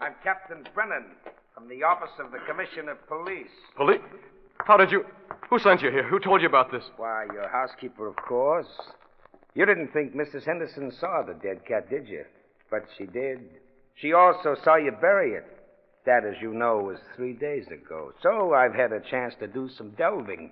I'm 0.02 0.14
Captain 0.24 0.66
Brennan 0.74 1.06
from 1.56 1.70
the 1.70 1.84
Office 1.84 2.12
of 2.20 2.32
the 2.32 2.40
Commissioner 2.40 2.92
of 2.92 3.08
Police. 3.08 3.48
Police? 3.78 4.02
How 4.66 4.76
did 4.76 4.92
you. 4.92 5.06
Who 5.50 5.58
sent 5.60 5.82
you 5.82 5.90
here? 5.90 6.04
Who 6.08 6.20
told 6.20 6.42
you 6.42 6.48
about 6.48 6.72
this? 6.72 6.84
Why, 6.98 7.26
your 7.34 7.48
housekeeper, 7.48 8.08
of 8.08 8.16
course. 8.18 8.68
You 9.56 9.66
didn't 9.66 9.94
think 9.94 10.16
Mrs. 10.16 10.46
Henderson 10.46 10.92
saw 11.00 11.24
the 11.24 11.34
dead 11.34 11.66
cat, 11.66 11.90
did 11.90 12.08
you? 12.08 12.26
But 12.72 12.86
she 12.98 13.06
did. 13.06 13.42
She 13.96 14.14
also 14.14 14.56
saw 14.64 14.78
you 14.78 14.92
bury 14.94 15.34
it. 15.34 15.46
That, 16.06 16.26
as 16.26 16.36
you 16.42 16.54
know, 16.54 16.78
was 16.78 16.98
three 17.16 17.34
days 17.34 17.68
ago. 17.68 18.14
So 18.24 18.56
I've 18.56 18.74
had 18.74 18.92
a 18.92 19.02
chance 19.02 19.36
to 19.40 19.48
do 19.48 19.70
some 19.78 19.92
delving. 19.92 20.52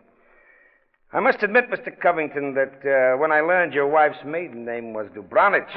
I 1.11 1.21
must 1.21 1.41
admit, 1.41 1.71
Mr. 1.71 1.99
Covington, 1.99 2.53
that 2.53 2.85
uh, 2.85 3.17
when 3.17 3.31
I 3.31 3.39
learned 3.39 3.73
your 3.73 3.87
wife's 3.87 4.23
maiden 4.23 4.63
name 4.63 4.93
was 4.93 5.07
Dubronich, 5.15 5.71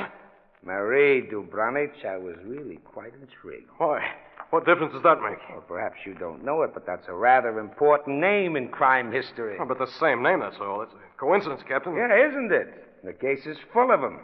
Marie 0.63 1.27
Dubronich, 1.33 2.05
I 2.05 2.19
was 2.19 2.37
really 2.45 2.77
quite 2.85 3.15
intrigued. 3.15 3.71
Why? 3.79 4.05
What 4.51 4.67
difference 4.67 4.93
does 4.93 5.03
that 5.05 5.23
make? 5.23 5.39
Well, 5.49 5.65
perhaps 5.67 5.97
you 6.05 6.13
don't 6.13 6.45
know 6.45 6.61
it, 6.63 6.75
but 6.75 6.85
that's 6.85 7.09
a 7.09 7.15
rather 7.15 7.59
important 7.59 8.19
name 8.21 8.57
in 8.57 8.69
crime 8.69 9.11
history. 9.11 9.57
Oh, 9.59 9.65
but 9.65 9.79
the 9.79 9.91
same 9.99 10.23
name, 10.23 10.41
that's 10.41 10.61
all. 10.61 10.83
It's 10.83 10.93
a 10.93 11.19
coincidence, 11.19 11.63
Captain. 11.67 11.97
Yeah, 11.97 12.29
isn't 12.29 12.53
it? 12.53 13.03
The 13.03 13.15
case 13.15 13.47
is 13.47 13.57
full 13.73 13.91
of 13.91 14.03
them. 14.03 14.21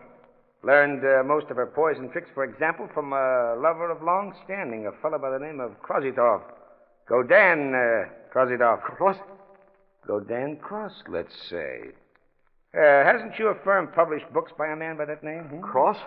Learned 0.62 1.04
uh, 1.04 1.22
most 1.22 1.46
of 1.50 1.56
her 1.56 1.66
poison 1.66 2.10
tricks, 2.10 2.28
for 2.34 2.44
example, 2.44 2.88
from 2.92 3.12
a 3.12 3.54
lover 3.58 3.90
of 3.90 4.02
long 4.02 4.34
standing, 4.44 4.86
a 4.86 4.92
fellow 5.00 5.18
by 5.18 5.30
the 5.30 5.38
name 5.38 5.60
of 5.60 5.80
Krozitov. 5.82 6.42
Gaudan 7.08 7.72
uh, 7.72 8.08
Krozitov. 8.34 8.82
Cross? 8.82 9.16
Gaudan 10.08 10.60
Cross, 10.60 11.04
let's 11.08 11.34
say. 11.48 11.92
Uh, 12.74 13.04
hasn't 13.04 13.38
your 13.38 13.54
firm 13.64 13.88
published 13.94 14.30
books 14.32 14.52
by 14.58 14.66
a 14.66 14.76
man 14.76 14.96
by 14.96 15.04
that 15.04 15.22
name? 15.22 15.44
hmm? 15.44 15.60
Cross? 15.60 15.98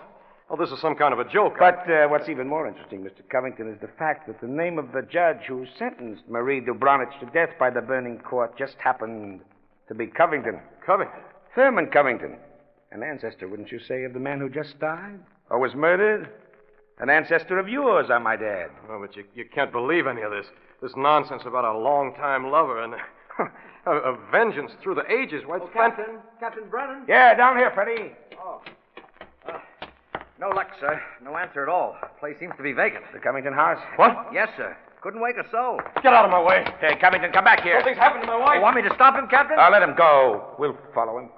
Oh, 0.50 0.56
this 0.56 0.70
is 0.70 0.80
some 0.80 0.96
kind 0.96 1.14
of 1.14 1.18
a 1.18 1.28
joke. 1.28 1.54
But 1.58 1.90
uh, 1.90 2.08
what's 2.08 2.28
even 2.28 2.46
more 2.46 2.68
interesting, 2.68 3.00
Mr. 3.00 3.26
Covington, 3.30 3.72
is 3.72 3.80
the 3.80 3.88
fact 3.98 4.26
that 4.26 4.40
the 4.42 4.46
name 4.46 4.78
of 4.78 4.92
the 4.92 5.02
judge 5.02 5.44
who 5.48 5.66
sentenced 5.78 6.24
Marie 6.28 6.60
Dubronich 6.60 7.18
to 7.20 7.26
death 7.32 7.50
by 7.58 7.70
the 7.70 7.80
burning 7.80 8.18
court 8.18 8.58
just 8.58 8.76
happened 8.78 9.40
to 9.88 9.94
be 9.94 10.06
Covington. 10.06 10.60
Covington. 10.84 11.20
Thurman 11.54 11.86
Covington. 11.90 12.36
An 12.92 13.02
ancestor, 13.02 13.48
wouldn't 13.48 13.72
you 13.72 13.80
say, 13.88 14.04
of 14.04 14.12
the 14.12 14.20
man 14.20 14.38
who 14.38 14.48
just 14.50 14.78
died? 14.78 15.18
Or 15.50 15.58
was 15.58 15.74
murdered? 15.74 16.28
An 16.98 17.08
ancestor 17.08 17.58
of 17.58 17.68
yours, 17.68 18.06
I 18.10 18.18
might 18.18 18.42
add. 18.42 18.70
Oh, 18.90 19.00
but 19.00 19.16
you, 19.16 19.24
you 19.34 19.44
can't 19.52 19.72
believe 19.72 20.06
any 20.06 20.20
of 20.22 20.30
this. 20.30 20.46
This 20.82 20.92
nonsense 20.96 21.42
about 21.46 21.64
a 21.64 21.78
long-time 21.78 22.50
lover 22.50 22.82
and 22.82 22.94
a, 23.86 23.90
a 23.90 24.18
vengeance 24.30 24.72
through 24.82 24.96
the 24.96 25.10
ages. 25.10 25.42
Why, 25.46 25.58
oh, 25.58 25.64
it's 25.64 25.72
fan- 25.72 25.90
Captain, 25.96 26.16
Captain 26.38 26.64
Brennan. 26.68 27.04
Yeah, 27.08 27.34
down 27.34 27.56
here, 27.56 27.70
Freddie. 27.74 28.12
Oh. 28.38 28.60
Uh, 29.48 29.58
no 30.38 30.50
luck, 30.50 30.68
sir. 30.78 31.00
No 31.24 31.36
answer 31.36 31.62
at 31.62 31.68
all. 31.70 31.96
Place 32.20 32.36
seems 32.38 32.52
to 32.58 32.62
be 32.62 32.72
vacant. 32.72 33.04
The 33.14 33.20
Covington 33.20 33.54
house? 33.54 33.78
What? 33.96 34.28
Yes, 34.34 34.48
sir. 34.56 34.76
Couldn't 35.00 35.20
wake 35.20 35.36
a 35.36 35.50
soul. 35.50 35.80
Get 36.02 36.12
out 36.12 36.26
of 36.26 36.30
my 36.30 36.42
way. 36.42 36.64
Hey, 36.80 36.94
Covington, 37.00 37.32
come 37.32 37.44
back 37.44 37.62
here. 37.62 37.78
Something's 37.78 37.98
happened 37.98 38.22
to 38.22 38.28
my 38.28 38.36
wife. 38.38 38.56
You 38.56 38.62
want 38.62 38.76
me 38.76 38.82
to 38.82 38.94
stop 38.94 39.16
him, 39.16 39.26
Captain? 39.28 39.56
I'll 39.58 39.72
let 39.72 39.82
him 39.82 39.94
go. 39.96 40.54
We'll 40.58 40.76
follow 40.94 41.18
him. 41.18 41.30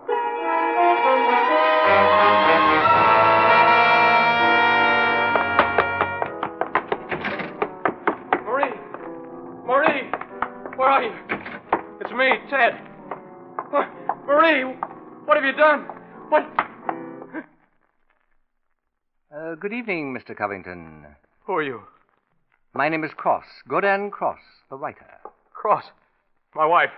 Marie! 8.44 8.74
Marie! 9.64 10.10
Where 10.76 10.88
are 10.88 11.02
you? 11.04 11.12
It's 12.00 12.10
me, 12.10 12.28
Ted. 12.50 12.72
What? 13.70 13.88
Marie! 14.26 14.64
What 15.24 15.36
have 15.36 15.44
you 15.44 15.52
done? 15.52 15.82
What? 16.28 16.42
Uh, 19.32 19.54
good 19.54 19.72
evening, 19.72 20.12
Mr. 20.12 20.36
Covington. 20.36 21.06
Who 21.46 21.52
are 21.52 21.62
you? 21.62 21.82
My 22.72 22.88
name 22.88 23.04
is 23.04 23.12
Cross, 23.16 23.44
Gaudan 23.68 24.10
Cross, 24.10 24.40
the 24.70 24.76
writer. 24.76 25.06
Cross. 25.52 25.84
My 26.56 26.66
wife. 26.66 26.90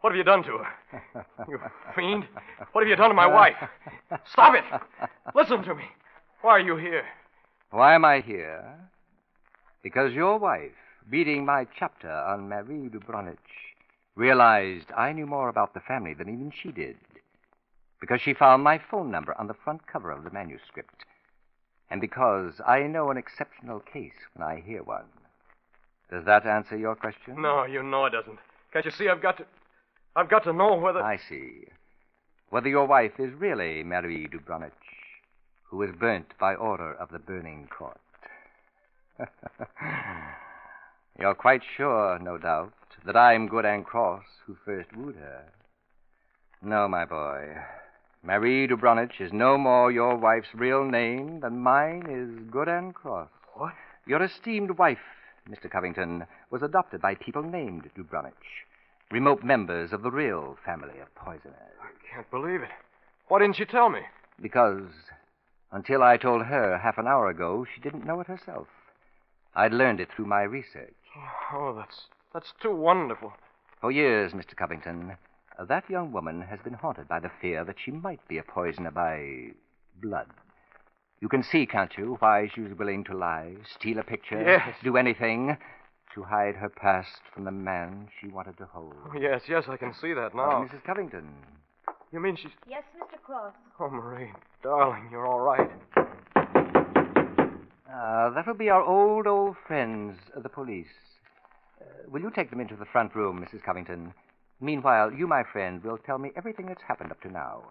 What 0.00 0.10
have 0.12 0.16
you 0.16 0.24
done 0.24 0.42
to 0.44 0.58
her? 0.58 1.26
You 1.48 1.58
fiend. 1.94 2.24
What 2.72 2.82
have 2.82 2.88
you 2.88 2.96
done 2.96 3.10
to 3.10 3.14
my 3.14 3.26
wife? 3.26 3.56
Stop 4.32 4.54
it! 4.54 4.64
Listen 5.34 5.62
to 5.64 5.74
me. 5.74 5.84
Why 6.42 6.52
are 6.52 6.60
you 6.60 6.76
here? 6.76 7.04
Why 7.70 7.94
am 7.94 8.04
I 8.04 8.20
here? 8.20 8.64
Because 9.82 10.12
your 10.12 10.38
wife, 10.38 10.72
reading 11.10 11.44
my 11.44 11.66
chapter 11.78 12.10
on 12.10 12.48
Marie 12.48 12.88
Dubronich, 12.88 13.36
realized 14.16 14.86
I 14.96 15.12
knew 15.12 15.26
more 15.26 15.48
about 15.48 15.74
the 15.74 15.80
family 15.80 16.14
than 16.14 16.28
even 16.28 16.50
she 16.50 16.72
did. 16.72 16.96
Because 18.00 18.20
she 18.20 18.34
found 18.34 18.62
my 18.62 18.78
phone 18.90 19.10
number 19.10 19.34
on 19.38 19.46
the 19.46 19.54
front 19.54 19.86
cover 19.86 20.10
of 20.10 20.24
the 20.24 20.30
manuscript. 20.30 21.04
And 21.90 22.00
because 22.00 22.54
I 22.66 22.80
know 22.82 23.10
an 23.10 23.16
exceptional 23.16 23.80
case 23.80 24.18
when 24.34 24.46
I 24.46 24.60
hear 24.64 24.82
one. 24.82 25.06
Does 26.10 26.24
that 26.24 26.46
answer 26.46 26.76
your 26.76 26.94
question? 26.94 27.40
No, 27.40 27.64
you 27.64 27.82
know 27.82 28.06
it 28.06 28.10
doesn't. 28.10 28.38
Can't 28.72 28.84
you 28.84 28.90
see 28.90 29.08
I've 29.08 29.22
got 29.22 29.38
to. 29.38 29.44
I've 30.16 30.30
got 30.30 30.44
to 30.44 30.52
know 30.54 30.76
whether. 30.76 31.02
I 31.02 31.18
see. 31.28 31.66
Whether 32.48 32.70
your 32.70 32.86
wife 32.86 33.12
is 33.18 33.34
really 33.34 33.84
Marie 33.84 34.26
Dubronich, 34.26 34.72
who 35.68 35.76
was 35.76 35.90
burnt 36.00 36.32
by 36.40 36.54
order 36.54 36.94
of 36.94 37.10
the 37.10 37.18
burning 37.18 37.68
court. 37.76 38.00
You're 41.20 41.34
quite 41.34 41.60
sure, 41.76 42.18
no 42.18 42.38
doubt, 42.38 42.72
that 43.04 43.16
I'm 43.16 43.46
Gaudan 43.46 43.84
Cross 43.84 44.24
who 44.46 44.56
first 44.64 44.88
wooed 44.96 45.16
her. 45.16 45.44
No, 46.62 46.88
my 46.88 47.04
boy. 47.04 47.54
Marie 48.22 48.66
Dubronich 48.66 49.20
is 49.20 49.32
no 49.34 49.58
more 49.58 49.92
your 49.92 50.16
wife's 50.16 50.54
real 50.54 50.84
name 50.84 51.40
than 51.40 51.58
mine 51.58 52.06
is 52.08 52.50
Gaudan 52.50 52.94
Cross. 52.94 53.28
What? 53.54 53.74
Your 54.06 54.22
esteemed 54.22 54.78
wife, 54.78 54.98
Mr. 55.46 55.70
Covington, 55.70 56.26
was 56.50 56.62
adopted 56.62 57.02
by 57.02 57.16
people 57.16 57.42
named 57.42 57.90
Dubronich, 57.96 58.32
remote 59.10 59.42
members 59.44 59.92
of 59.92 60.02
the 60.02 60.10
real 60.10 60.56
family 60.64 60.98
of 61.00 61.14
poisoners. 61.14 61.54
I 61.82 62.14
can't 62.14 62.30
believe 62.30 62.62
it. 62.62 62.70
Why 63.28 63.38
didn't 63.40 63.58
you 63.58 63.64
tell 63.66 63.88
me? 63.88 64.00
Because 64.40 64.88
until 65.72 66.02
I 66.02 66.16
told 66.16 66.44
her 66.46 66.78
half 66.78 66.98
an 66.98 67.06
hour 67.06 67.28
ago, 67.28 67.64
she 67.72 67.80
didn't 67.80 68.06
know 68.06 68.20
it 68.20 68.26
herself. 68.26 68.66
I'd 69.54 69.72
learned 69.72 70.00
it 70.00 70.08
through 70.14 70.26
my 70.26 70.42
research. 70.42 70.94
Oh, 71.16 71.30
oh 71.54 71.74
that's 71.76 72.02
that's 72.34 72.52
too 72.60 72.74
wonderful. 72.74 73.32
For 73.80 73.90
years, 73.90 74.32
Mr. 74.32 74.54
Covington, 74.56 75.16
that 75.58 75.88
young 75.88 76.12
woman 76.12 76.42
has 76.42 76.58
been 76.62 76.74
haunted 76.74 77.08
by 77.08 77.20
the 77.20 77.30
fear 77.40 77.64
that 77.64 77.76
she 77.82 77.90
might 77.90 78.26
be 78.28 78.38
a 78.38 78.42
poisoner 78.42 78.90
by 78.90 79.52
blood. 80.02 80.26
You 81.20 81.28
can 81.28 81.42
see, 81.42 81.64
can't 81.64 81.96
you, 81.96 82.16
why 82.18 82.50
she 82.54 82.60
was 82.60 82.74
willing 82.78 83.04
to 83.04 83.16
lie, 83.16 83.56
steal 83.78 83.98
a 83.98 84.02
picture, 84.02 84.42
Yes. 84.42 84.74
do 84.82 84.98
anything 84.98 85.56
to 86.16 86.22
hide 86.24 86.56
her 86.56 86.68
past 86.70 87.20
from 87.32 87.44
the 87.44 87.50
man 87.52 88.08
she 88.20 88.26
wanted 88.28 88.56
to 88.58 88.64
hold. 88.66 88.94
Oh, 89.14 89.18
yes, 89.20 89.42
yes, 89.48 89.64
I 89.68 89.76
can 89.76 89.94
see 89.94 90.12
that 90.14 90.32
Oh, 90.34 90.36
now. 90.36 90.64
Mrs. 90.66 90.82
Covington. 90.84 91.28
You 92.12 92.20
mean 92.20 92.36
she's. 92.36 92.50
Yes, 92.68 92.82
Mr. 92.98 93.20
Cross. 93.22 93.52
Oh, 93.78 93.88
Marie, 93.90 94.32
darling, 94.62 95.08
you're 95.10 95.26
all 95.26 95.40
right. 95.40 95.70
Uh, 97.92 98.30
that'll 98.30 98.54
be 98.54 98.70
our 98.70 98.82
old, 98.82 99.26
old 99.26 99.56
friends, 99.66 100.16
uh, 100.36 100.40
the 100.40 100.48
police. 100.48 100.86
Uh, 101.80 101.84
will 102.10 102.20
you 102.22 102.30
take 102.30 102.50
them 102.50 102.60
into 102.60 102.76
the 102.76 102.84
front 102.86 103.14
room, 103.14 103.44
Mrs. 103.44 103.62
Covington? 103.62 104.12
Meanwhile, 104.60 105.12
you, 105.12 105.26
my 105.26 105.42
friend, 105.52 105.82
will 105.84 105.98
tell 105.98 106.18
me 106.18 106.30
everything 106.36 106.66
that's 106.66 106.82
happened 106.88 107.10
up 107.10 107.20
to 107.22 107.30
now. 107.30 107.62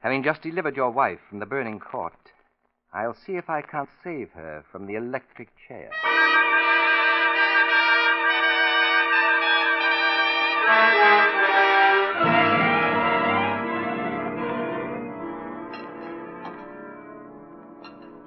Having 0.00 0.22
just 0.24 0.42
delivered 0.42 0.76
your 0.76 0.90
wife 0.90 1.18
from 1.28 1.40
the 1.40 1.46
burning 1.46 1.80
court, 1.80 2.14
I'll 2.92 3.16
see 3.26 3.32
if 3.36 3.48
I 3.50 3.62
can't 3.62 3.88
save 4.04 4.30
her 4.34 4.64
from 4.70 4.86
the 4.86 4.94
electric 4.94 5.48
chair. 5.68 5.90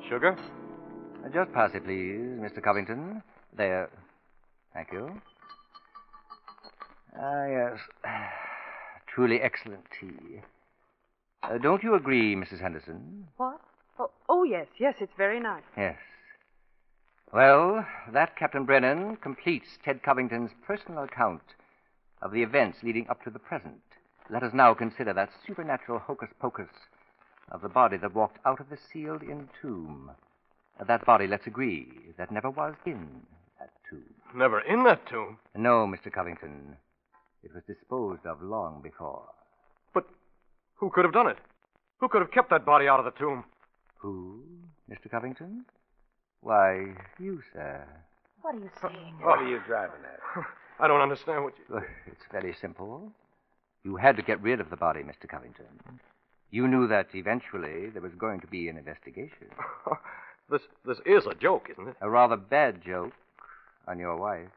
Sugar? 0.09 0.37
Uh, 1.25 1.29
Just 1.33 1.51
pass 1.51 1.71
it, 1.73 1.83
please, 1.83 2.39
Mr. 2.39 2.61
Covington. 2.63 3.21
There. 3.57 3.89
Thank 4.73 4.91
you. 4.91 5.09
Ah, 7.19 7.45
yes. 7.47 7.79
Truly 9.07 9.41
excellent 9.41 9.83
tea. 9.99 10.41
Uh, 11.43 11.57
don't 11.57 11.83
you 11.83 11.95
agree, 11.95 12.35
Mrs. 12.35 12.59
Henderson? 12.61 13.27
What? 13.37 13.59
Oh, 13.99 14.11
oh, 14.29 14.43
yes, 14.43 14.67
yes, 14.77 14.95
it's 14.99 15.13
very 15.17 15.39
nice. 15.39 15.63
Yes. 15.77 15.97
Well, 17.33 17.85
that, 18.13 18.37
Captain 18.37 18.65
Brennan, 18.65 19.17
completes 19.17 19.67
Ted 19.83 20.03
Covington's 20.03 20.51
personal 20.65 21.03
account 21.03 21.41
of 22.21 22.31
the 22.31 22.43
events 22.43 22.79
leading 22.83 23.07
up 23.09 23.23
to 23.23 23.29
the 23.29 23.39
present. 23.39 23.81
Let 24.29 24.43
us 24.43 24.53
now 24.53 24.73
consider 24.73 25.13
that 25.13 25.29
supernatural 25.45 25.99
hocus 25.99 26.29
pocus 26.39 26.69
of 27.51 27.61
the 27.61 27.69
body 27.69 27.97
that 27.97 28.15
walked 28.15 28.39
out 28.45 28.59
of 28.59 28.69
the 28.69 28.77
sealed 28.91 29.21
in 29.21 29.49
tomb. 29.61 30.11
That 30.85 31.05
body, 31.05 31.27
let's 31.27 31.47
agree, 31.47 31.87
that 32.17 32.31
never 32.31 32.49
was 32.49 32.75
in 32.85 33.21
that 33.59 33.69
tomb. 33.89 34.03
Never 34.35 34.59
in 34.61 34.83
that 34.83 35.07
tomb. 35.07 35.37
No, 35.55 35.87
Mr. 35.87 36.11
Covington. 36.11 36.75
It 37.43 37.51
was 37.53 37.63
disposed 37.67 38.25
of 38.25 38.41
long 38.41 38.81
before. 38.81 39.27
But 39.93 40.05
who 40.75 40.89
could 40.89 41.05
have 41.05 41.13
done 41.13 41.27
it? 41.27 41.37
Who 41.99 42.09
could 42.09 42.21
have 42.21 42.31
kept 42.31 42.49
that 42.49 42.65
body 42.65 42.87
out 42.87 42.99
of 42.99 43.05
the 43.05 43.17
tomb? 43.17 43.45
Who, 43.97 44.41
Mr. 44.89 45.09
Covington? 45.09 45.65
Why, 46.41 46.93
you, 47.19 47.41
sir. 47.53 47.85
What 48.41 48.55
are 48.55 48.59
you 48.59 48.69
saying? 48.81 49.15
Oh. 49.23 49.27
What 49.27 49.39
are 49.39 49.47
you 49.47 49.59
driving 49.65 50.01
at? 50.03 50.43
I 50.79 50.87
don't 50.87 51.01
understand 51.01 51.43
what 51.43 51.53
you. 51.57 51.75
Well, 51.75 51.83
It's 52.07 52.25
very 52.31 52.55
simple. 52.59 53.11
You 53.83 53.95
had 53.97 54.15
to 54.17 54.23
get 54.23 54.41
rid 54.41 54.59
of 54.59 54.69
the 54.69 54.77
body, 54.77 55.01
Mr. 55.01 55.29
Covington. 55.29 55.65
You 56.51 56.67
knew 56.67 56.87
that 56.87 57.07
eventually 57.13 57.89
there 57.89 58.01
was 58.01 58.13
going 58.17 58.39
to 58.41 58.47
be 58.47 58.67
an 58.67 58.77
investigation. 58.77 59.47
this 60.49 60.61
this 60.85 60.97
is 61.05 61.25
a 61.25 61.35
joke, 61.35 61.69
isn't 61.71 61.87
it? 61.87 61.95
A 62.01 62.09
rather 62.09 62.35
bad 62.37 62.83
joke 62.83 63.13
on 63.87 63.99
your 63.99 64.15
wife. 64.17 64.49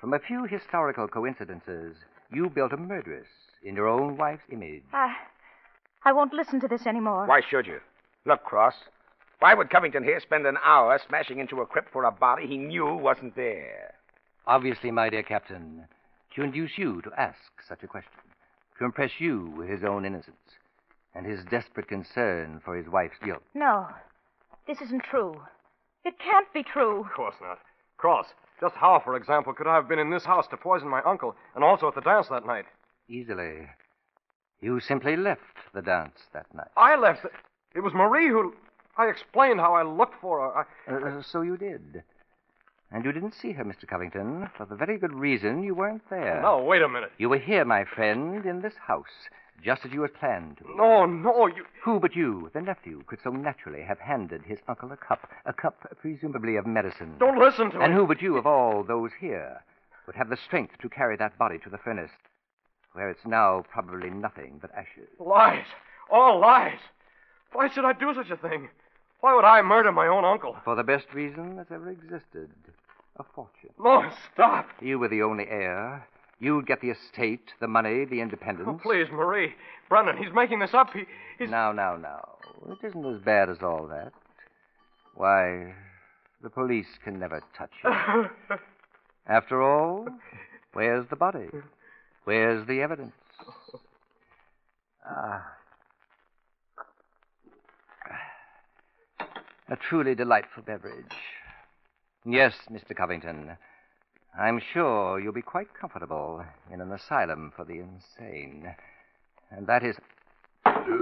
From 0.00 0.14
a 0.14 0.18
few 0.18 0.44
historical 0.44 1.08
coincidences, 1.08 1.96
you 2.32 2.50
built 2.50 2.72
a 2.72 2.76
murderess 2.76 3.26
in 3.62 3.74
your 3.74 3.88
own 3.88 4.16
wife's 4.16 4.44
image. 4.50 4.82
I, 4.92 5.14
I 6.04 6.12
won't 6.12 6.34
listen 6.34 6.60
to 6.60 6.68
this 6.68 6.86
anymore. 6.86 7.26
Why 7.26 7.40
should 7.48 7.66
you? 7.66 7.80
Look, 8.26 8.44
Cross. 8.44 8.74
Why 9.40 9.54
would 9.54 9.70
Covington 9.70 10.04
here 10.04 10.20
spend 10.20 10.46
an 10.46 10.56
hour 10.64 10.98
smashing 11.06 11.38
into 11.38 11.60
a 11.60 11.66
crypt 11.66 11.90
for 11.92 12.04
a 12.04 12.10
body 12.10 12.46
he 12.46 12.56
knew 12.56 12.94
wasn't 12.94 13.36
there? 13.36 13.83
Obviously, 14.46 14.90
my 14.90 15.08
dear 15.08 15.22
Captain, 15.22 15.86
to 16.34 16.42
induce 16.42 16.76
you 16.76 17.00
to 17.02 17.10
ask 17.16 17.38
such 17.66 17.82
a 17.82 17.86
question, 17.86 18.10
to 18.78 18.84
impress 18.84 19.12
you 19.18 19.52
with 19.56 19.68
his 19.68 19.84
own 19.84 20.04
innocence 20.04 20.36
and 21.14 21.24
his 21.24 21.44
desperate 21.50 21.88
concern 21.88 22.60
for 22.64 22.76
his 22.76 22.88
wife's 22.88 23.18
guilt. 23.24 23.42
No, 23.54 23.88
this 24.66 24.80
isn't 24.80 25.04
true. 25.04 25.40
It 26.04 26.18
can't 26.18 26.52
be 26.52 26.62
true. 26.62 27.00
Of 27.00 27.12
course 27.12 27.36
not. 27.40 27.58
Cross, 27.96 28.26
just 28.60 28.74
how, 28.74 29.00
for 29.02 29.16
example, 29.16 29.54
could 29.54 29.66
I 29.66 29.76
have 29.76 29.88
been 29.88 29.98
in 29.98 30.10
this 30.10 30.24
house 30.24 30.46
to 30.48 30.56
poison 30.56 30.88
my 30.88 31.00
uncle 31.02 31.34
and 31.54 31.64
also 31.64 31.88
at 31.88 31.94
the 31.94 32.00
dance 32.02 32.28
that 32.28 32.46
night? 32.46 32.66
Easily. 33.08 33.68
You 34.60 34.80
simply 34.80 35.16
left 35.16 35.40
the 35.72 35.82
dance 35.82 36.18
that 36.32 36.52
night. 36.54 36.68
I 36.76 36.96
left. 36.96 37.22
The... 37.22 37.30
It 37.74 37.80
was 37.80 37.94
Marie 37.94 38.28
who. 38.28 38.54
I 38.96 39.06
explained 39.06 39.60
how 39.60 39.74
I 39.74 39.82
looked 39.82 40.20
for 40.20 40.40
her. 40.40 40.66
I... 40.88 41.18
Uh, 41.18 41.22
so 41.22 41.42
you 41.42 41.56
did. 41.56 42.02
And 42.94 43.04
you 43.04 43.10
didn't 43.10 43.34
see 43.34 43.50
her, 43.50 43.64
Mr. 43.64 43.88
Covington, 43.88 44.48
for 44.56 44.66
the 44.66 44.76
very 44.76 44.98
good 44.98 45.12
reason 45.12 45.64
you 45.64 45.74
weren't 45.74 46.08
there. 46.10 46.40
No, 46.40 46.62
wait 46.62 46.80
a 46.80 46.88
minute. 46.88 47.10
You 47.18 47.28
were 47.28 47.38
here, 47.38 47.64
my 47.64 47.84
friend, 47.84 48.46
in 48.46 48.62
this 48.62 48.76
house, 48.86 49.28
just 49.64 49.84
as 49.84 49.90
you 49.90 50.02
had 50.02 50.14
planned 50.14 50.58
to. 50.58 50.62
Be. 50.64 50.76
No, 50.76 51.04
no, 51.04 51.48
you. 51.48 51.64
Who 51.82 51.98
but 51.98 52.14
you, 52.14 52.52
the 52.54 52.60
nephew, 52.60 53.02
could 53.08 53.18
so 53.24 53.30
naturally 53.30 53.82
have 53.82 53.98
handed 53.98 54.42
his 54.42 54.60
uncle 54.68 54.92
a 54.92 54.96
cup, 54.96 55.28
a 55.44 55.52
cup 55.52 55.84
presumably 56.00 56.54
of 56.54 56.68
medicine? 56.68 57.16
Don't 57.18 57.40
listen 57.40 57.72
to 57.72 57.80
me. 57.80 57.84
And 57.84 57.94
who 57.94 58.06
but 58.06 58.22
you, 58.22 58.36
of 58.36 58.46
all 58.46 58.84
those 58.84 59.10
here, 59.20 59.64
would 60.06 60.14
have 60.14 60.28
the 60.30 60.36
strength 60.36 60.78
to 60.80 60.88
carry 60.88 61.16
that 61.16 61.36
body 61.36 61.58
to 61.64 61.70
the 61.70 61.78
furnace, 61.78 62.12
where 62.92 63.10
it's 63.10 63.26
now 63.26 63.64
probably 63.72 64.10
nothing 64.10 64.60
but 64.60 64.70
ashes? 64.72 65.08
Lies. 65.18 65.66
All 66.12 66.38
lies. 66.38 66.78
Why 67.52 67.68
should 67.70 67.86
I 67.86 67.92
do 67.92 68.14
such 68.14 68.30
a 68.30 68.36
thing? 68.36 68.68
Why 69.18 69.34
would 69.34 69.44
I 69.44 69.62
murder 69.62 69.90
my 69.90 70.06
own 70.06 70.24
uncle? 70.24 70.54
For 70.64 70.76
the 70.76 70.84
best 70.84 71.06
reason 71.12 71.56
that's 71.56 71.72
ever 71.72 71.90
existed 71.90 72.50
a 73.18 73.24
fortune. 73.34 73.70
No, 73.78 74.10
stop. 74.32 74.66
You 74.80 74.98
were 74.98 75.08
the 75.08 75.22
only 75.22 75.46
heir. 75.48 76.06
You'd 76.40 76.66
get 76.66 76.80
the 76.80 76.90
estate, 76.90 77.52
the 77.60 77.68
money, 77.68 78.04
the 78.04 78.20
independence. 78.20 78.68
Oh, 78.70 78.80
please, 78.82 79.06
Marie. 79.12 79.54
Brennan, 79.88 80.16
he's 80.16 80.32
making 80.34 80.58
this 80.58 80.74
up. 80.74 80.90
He, 80.92 81.04
he's. 81.38 81.48
Now, 81.48 81.72
now, 81.72 81.96
now. 81.96 82.36
It 82.68 82.86
isn't 82.86 83.06
as 83.06 83.20
bad 83.20 83.50
as 83.50 83.58
all 83.62 83.86
that. 83.88 84.12
Why, 85.14 85.74
the 86.42 86.50
police 86.50 86.86
can 87.02 87.18
never 87.18 87.40
touch 87.56 87.70
you. 87.84 87.90
After 89.26 89.62
all, 89.62 90.08
where's 90.72 91.06
the 91.08 91.16
body? 91.16 91.48
Where's 92.24 92.66
the 92.66 92.80
evidence? 92.80 93.12
Ah. 95.06 95.44
A 99.68 99.76
truly 99.76 100.14
delightful 100.14 100.62
beverage. 100.62 101.14
Yes, 102.26 102.54
Mr. 102.72 102.96
Covington. 102.96 103.58
I'm 104.38 104.58
sure 104.72 105.20
you'll 105.20 105.34
be 105.34 105.42
quite 105.42 105.74
comfortable 105.78 106.42
in 106.72 106.80
an 106.80 106.90
asylum 106.90 107.52
for 107.54 107.66
the 107.66 107.80
insane. 107.80 108.74
And 109.50 109.66
that 109.66 109.84
is. 109.84 109.96
Mr. 110.64 110.96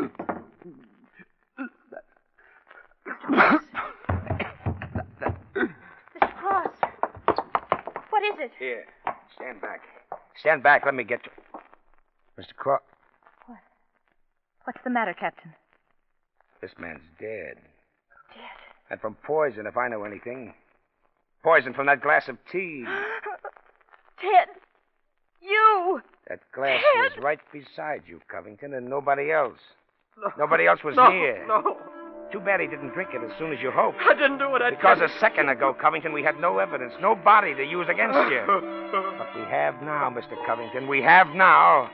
Cross. 6.37 6.75
What 8.11 8.23
is 8.25 8.41
it? 8.41 8.51
Here, 8.59 8.85
stand 9.37 9.61
back. 9.61 9.83
Stand 10.41 10.63
back. 10.65 10.85
Let 10.85 10.95
me 10.95 11.05
get 11.05 11.23
to. 11.23 11.31
Mr. 12.37 12.57
Cross. 12.57 12.83
What? 13.47 13.59
What's 14.65 14.81
the 14.83 14.91
matter, 14.91 15.15
Captain? 15.15 15.55
This 16.61 16.73
man's 16.79 17.03
dead. 17.21 17.55
Dead. 17.55 18.59
And 18.91 19.01
from 19.01 19.17
poison, 19.25 19.67
if 19.67 19.77
I 19.77 19.87
know 19.87 20.03
anything. 20.03 20.55
Poison 21.43 21.75
from 21.75 21.87
that 21.87 22.01
glass 22.01 22.29
of 22.29 22.37
tea. 22.51 22.85
Ted! 24.21 24.49
You! 25.41 26.01
That 26.29 26.41
glass 26.55 26.81
Ted! 26.95 27.13
was 27.17 27.25
right 27.25 27.41
beside 27.53 28.03
you, 28.07 28.21
Covington, 28.29 28.75
and 28.75 28.89
nobody 28.89 29.33
else. 29.33 29.59
Nobody 30.39 30.67
else 30.67 30.85
was 30.85 30.95
no, 30.95 31.11
near. 31.11 31.45
No, 31.49 31.77
Too 32.31 32.39
bad 32.41 32.61
he 32.61 32.67
didn't 32.67 32.93
drink 32.95 33.11
it 33.15 33.23
as 33.25 33.37
soon 33.39 33.53
as 33.53 33.61
you 33.61 33.71
hoped. 33.73 33.99
I 34.09 34.15
didn't 34.15 34.39
do 34.39 34.55
it. 34.55 34.63
I 34.63 34.71
Because 34.71 34.99
didn't. 35.01 35.17
a 35.17 35.19
second 35.19 35.49
ago, 35.49 35.75
Covington, 35.81 36.13
we 36.13 36.23
had 36.23 36.39
no 36.39 36.59
evidence, 36.59 36.93
no 37.01 37.15
body 37.17 37.55
to 37.55 37.65
use 37.65 37.89
against 37.91 38.19
you. 38.31 38.43
But 38.93 39.35
we 39.35 39.41
have 39.51 39.81
now, 39.83 40.11
Mr. 40.11 40.37
Covington. 40.47 40.87
We 40.87 41.01
have 41.03 41.29
now. 41.29 41.91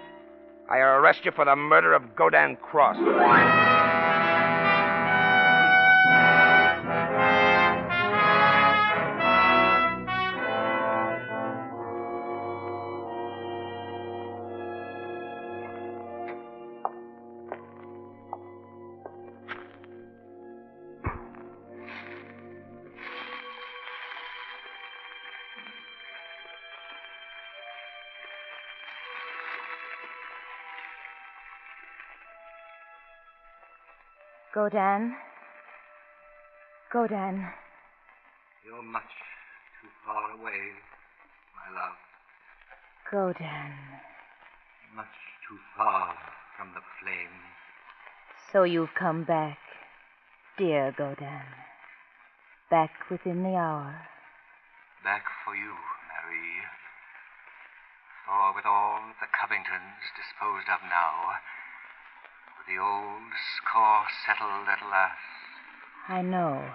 I 0.69 0.79
arrest 0.79 1.25
you 1.25 1.31
for 1.31 1.45
the 1.45 1.55
murder 1.55 1.95
of 1.95 2.03
Gaudan 2.17 2.61
Cross. 2.61 2.97
Gaudan, 34.55 35.13
Gaudan. 36.91 37.53
You're 38.65 38.83
much 38.83 39.13
too 39.77 39.89
far 40.07 40.33
away, 40.41 40.73
my 41.53 41.69
love. 41.77 42.01
Gaudan. 43.13 43.77
Much 44.97 45.17
too 45.47 45.59
far 45.77 46.15
from 46.57 46.73
the 46.73 46.81
flame. 46.97 47.37
So 48.51 48.65
you've 48.65 48.95
come 48.99 49.25
back, 49.25 49.59
dear 50.57 50.95
Gaudan. 50.99 51.45
Back 52.71 52.93
within 53.11 53.43
the 53.43 53.55
hour. 53.55 54.01
Back 55.05 55.25
for 55.45 55.55
you, 55.55 55.77
Marie. 56.09 56.65
For 58.25 58.55
with 58.57 58.65
all 58.65 59.13
the 59.21 59.29
Covingtons 59.29 60.09
disposed 60.17 60.73
of 60.73 60.81
now, 60.89 61.37
the 62.69 62.77
old 62.77 63.33
score 63.57 64.05
settled 64.27 64.69
at 64.69 64.85
last, 64.91 65.17
I 66.07 66.21
know. 66.21 66.69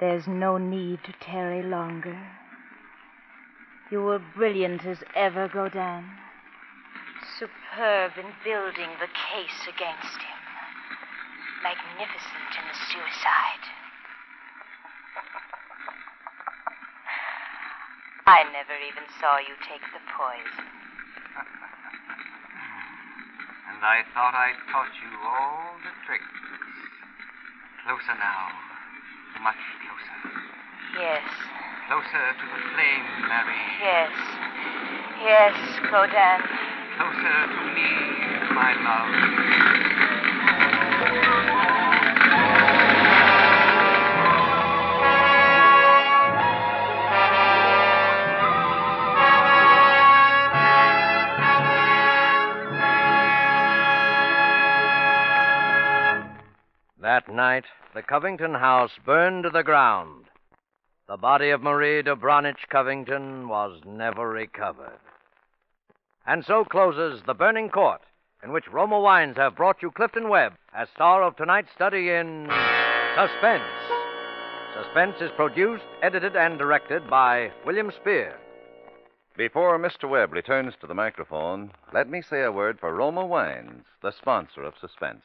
There's 0.00 0.26
no 0.26 0.56
need 0.56 1.04
to 1.04 1.12
tarry 1.20 1.62
longer. 1.62 2.18
You 3.90 4.02
were 4.02 4.20
brilliant 4.34 4.86
as 4.86 5.04
ever, 5.14 5.48
Gaudan. 5.48 6.04
Superb 7.38 8.12
in 8.16 8.32
building 8.42 8.88
the 9.00 9.12
case 9.12 9.68
against 9.68 10.16
him. 10.16 10.40
Magnificent 11.62 12.56
in 12.56 12.64
the 12.64 12.78
suicide. 12.88 13.64
I 18.26 18.44
never 18.52 18.72
even 18.80 19.04
saw 19.20 19.36
you 19.36 19.54
take 19.68 19.84
the 19.92 20.00
poison. 20.16 20.74
and 23.73 23.73
I 23.84 24.00
thought 24.16 24.32
I'd 24.32 24.56
taught 24.72 24.88
you 24.96 25.12
all 25.28 25.76
the 25.84 25.92
tricks. 26.08 26.24
Closer 27.84 28.16
now, 28.16 28.48
much 29.44 29.60
closer. 29.84 30.40
Yes, 30.96 31.20
Closer 31.84 32.24
to 32.32 32.44
the 32.48 32.60
flame, 32.72 33.04
Mary. 33.28 33.60
yes, 33.84 34.08
yes, 35.20 35.52
Gaudan. 35.92 36.40
Closer 36.96 37.38
to 37.44 37.60
me, 37.76 37.92
my 38.56 38.72
love. 38.72 39.93
Night, 57.34 57.64
the 57.94 58.02
Covington 58.02 58.54
house 58.54 58.92
burned 59.04 59.44
to 59.44 59.50
the 59.50 59.62
ground. 59.62 60.24
The 61.06 61.16
body 61.16 61.50
of 61.50 61.62
Marie 61.62 62.02
Dobranich 62.02 62.68
Covington 62.70 63.48
was 63.48 63.80
never 63.84 64.28
recovered. 64.28 64.98
And 66.26 66.44
so 66.44 66.64
closes 66.64 67.22
The 67.26 67.34
Burning 67.34 67.68
Court, 67.68 68.00
in 68.42 68.52
which 68.52 68.72
Roma 68.72 68.98
Wines 68.98 69.36
have 69.36 69.56
brought 69.56 69.82
you 69.82 69.90
Clifton 69.90 70.28
Webb 70.30 70.54
as 70.74 70.88
star 70.94 71.22
of 71.22 71.36
tonight's 71.36 71.72
study 71.74 72.08
in 72.08 72.48
Suspense. 73.14 73.64
Suspense 74.74 75.16
is 75.20 75.30
produced, 75.36 75.84
edited, 76.02 76.36
and 76.36 76.58
directed 76.58 77.08
by 77.10 77.52
William 77.66 77.92
Spear. 78.00 78.34
Before 79.36 79.78
Mr. 79.78 80.08
Webb 80.08 80.32
returns 80.32 80.74
to 80.80 80.86
the 80.86 80.94
microphone, 80.94 81.72
let 81.92 82.08
me 82.08 82.22
say 82.22 82.42
a 82.42 82.52
word 82.52 82.78
for 82.80 82.94
Roma 82.94 83.26
Wines, 83.26 83.84
the 84.00 84.12
sponsor 84.12 84.62
of 84.62 84.74
Suspense. 84.80 85.22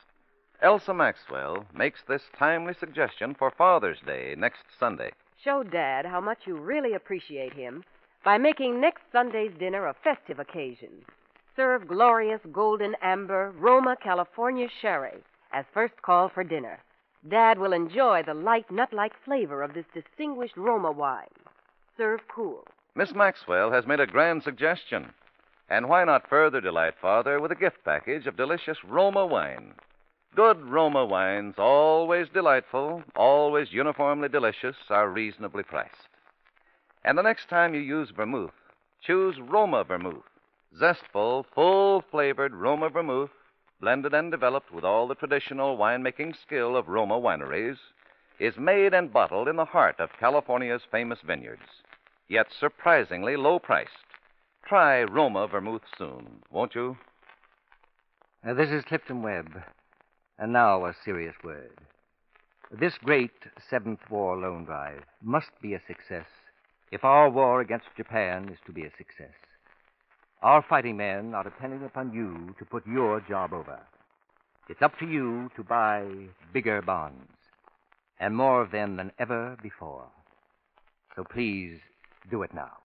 Elsa 0.62 0.93
Maxwell 0.93 1.65
makes 1.74 2.02
this 2.04 2.24
timely 2.38 2.74
suggestion 2.74 3.34
for 3.34 3.50
Father's 3.50 4.02
Day 4.06 4.36
next 4.38 4.65
Sunday. 4.78 5.12
Show 5.41 5.63
Dad 5.63 6.06
how 6.06 6.19
much 6.19 6.39
you 6.45 6.58
really 6.58 6.93
appreciate 6.93 7.54
him 7.54 7.86
by 8.26 8.38
making 8.38 8.82
next 8.82 9.04
Sunday's 9.10 9.54
dinner 9.58 9.88
a 9.88 9.93
festive 9.93 10.38
occasion. 10.38 11.06
Serve 11.56 11.88
glorious 11.88 12.41
golden 12.52 12.93
amber 13.02 13.52
Roma 13.52 13.95
California 14.04 14.67
sherry 14.82 15.24
as 15.54 15.63
first 15.74 16.02
call 16.02 16.28
for 16.28 16.43
dinner. 16.43 16.80
Dad 17.26 17.58
will 17.58 17.72
enjoy 17.72 18.24
the 18.24 18.34
light 18.34 18.69
nut-like 18.69 19.13
flavor 19.24 19.63
of 19.63 19.74
this 19.74 19.86
distinguished 19.93 20.58
Roma 20.58 20.91
wine. 20.91 21.28
Serve 21.95 22.19
cool. 22.28 22.67
Miss 22.95 23.15
Maxwell 23.15 23.72
has 23.72 23.88
made 23.88 24.02
a 24.02 24.08
grand 24.08 24.43
suggestion. 24.43 25.13
And 25.69 25.88
why 25.88 26.04
not 26.04 26.28
further 26.30 26.60
delight 26.60 26.95
Father 27.02 27.39
with 27.39 27.54
a 27.54 27.56
gift 27.56 27.78
package 27.86 28.28
of 28.28 28.36
delicious 28.36 28.84
Roma 28.84 29.26
wine? 29.26 29.74
Good 30.36 30.70
Roma 30.70 31.06
wines, 31.06 31.56
always 31.58 32.30
delightful, 32.30 33.04
always 33.15 33.74
uniformly 33.74 34.30
delicious, 34.30 34.76
are 34.89 35.10
reasonably 35.10 35.63
priced. 35.63 36.08
And 37.04 37.18
the 37.18 37.24
next 37.24 37.50
time 37.50 37.74
you 37.74 37.82
use 37.82 38.12
vermouth, 38.12 38.54
choose 39.02 39.39
Roma 39.39 39.84
vermouth. 39.84 40.24
Zestful, 40.78 41.48
full 41.56 42.04
flavored 42.12 42.54
Roma 42.54 42.89
vermouth, 42.89 43.32
blended 43.82 44.13
and 44.13 44.30
developed 44.30 44.72
with 44.72 44.84
all 44.84 45.08
the 45.08 45.15
traditional 45.15 45.78
winemaking 45.78 46.36
skill 46.39 46.78
of 46.78 46.88
Roma 46.88 47.20
wineries, 47.20 47.78
is 48.39 48.56
made 48.58 48.94
and 48.94 49.12
bottled 49.12 49.48
in 49.48 49.56
the 49.56 49.65
heart 49.65 50.00
of 50.00 50.10
California's 50.20 50.84
famous 50.92 51.20
vineyards, 51.26 51.84
yet 52.28 52.48
surprisingly 52.52 53.36
low 53.36 53.58
priced. 53.58 53.89
Try 54.63 55.04
Roma 55.04 55.48
vermouth 55.48 55.82
soon, 55.98 56.44
won't 56.52 56.76
you? 56.76 56.98
Uh, 58.48 58.54
this 58.54 58.70
is 58.70 58.86
Clifton 58.86 59.24
Webb. 59.24 59.63
And 60.41 60.54
now 60.54 60.86
a 60.86 60.95
serious 61.04 61.36
word. 61.43 61.71
This 62.71 62.93
great 63.04 63.32
Seventh 63.69 63.99
War 64.10 64.38
loan 64.38 64.63
drive 64.63 65.02
must 65.21 65.49
be 65.62 65.73
a 65.73 65.82
success 65.86 66.28
if 66.91 67.04
our 67.04 67.30
war 67.30 67.60
against 67.60 67.88
Japan 67.97 68.47
is 68.49 68.58
to 68.65 68.71
be 68.71 68.84
a 68.84 68.91
success. 68.97 69.36
Our 70.41 70.63
fighting 70.67 70.95
men 70.95 71.34
are 71.36 71.43
depending 71.43 71.84
upon 71.84 72.13
you 72.13 72.56
to 72.58 72.63
put 72.63 72.88
your 72.88 73.19
job 73.19 73.52
over. 73.52 73.80
It's 74.69 74.82
up 74.82 74.97
to 74.99 75.06
you 75.06 75.49
to 75.58 75.63
buy 75.63 76.06
bigger 76.54 76.82
bonds, 76.82 77.34
and 78.19 78.34
more 78.34 78.62
of 78.62 78.71
them 78.71 78.95
than 78.95 79.12
ever 79.19 79.58
before. 79.62 80.06
So 81.17 81.25
please 81.25 81.80
do 82.32 82.43
it 82.43 82.54
now. 82.54 82.78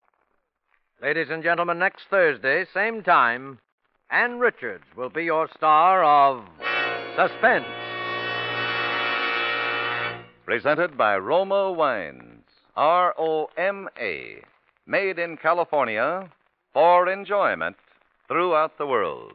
Ladies 1.01 1.29
and 1.31 1.43
gentlemen, 1.43 1.79
next 1.79 2.03
Thursday, 2.11 2.67
same 2.75 3.03
time, 3.05 3.61
Ann 4.11 4.41
Richards 4.41 4.85
will 4.97 5.11
be 5.11 5.25
your 5.25 5.49
star 5.57 6.03
of 6.03 6.45
Suspense. 7.17 7.65
Presented 10.45 10.99
by 10.99 11.17
Roma 11.17 11.71
Wines, 11.71 12.43
R 12.75 13.15
O 13.17 13.49
M 13.57 13.89
A, 14.01 14.43
made 14.85 15.21
in 15.21 15.37
California 15.37 16.29
for 16.73 17.09
enjoyment 17.09 17.77
throughout 18.27 18.77
the 18.79 18.87
world. 18.87 19.35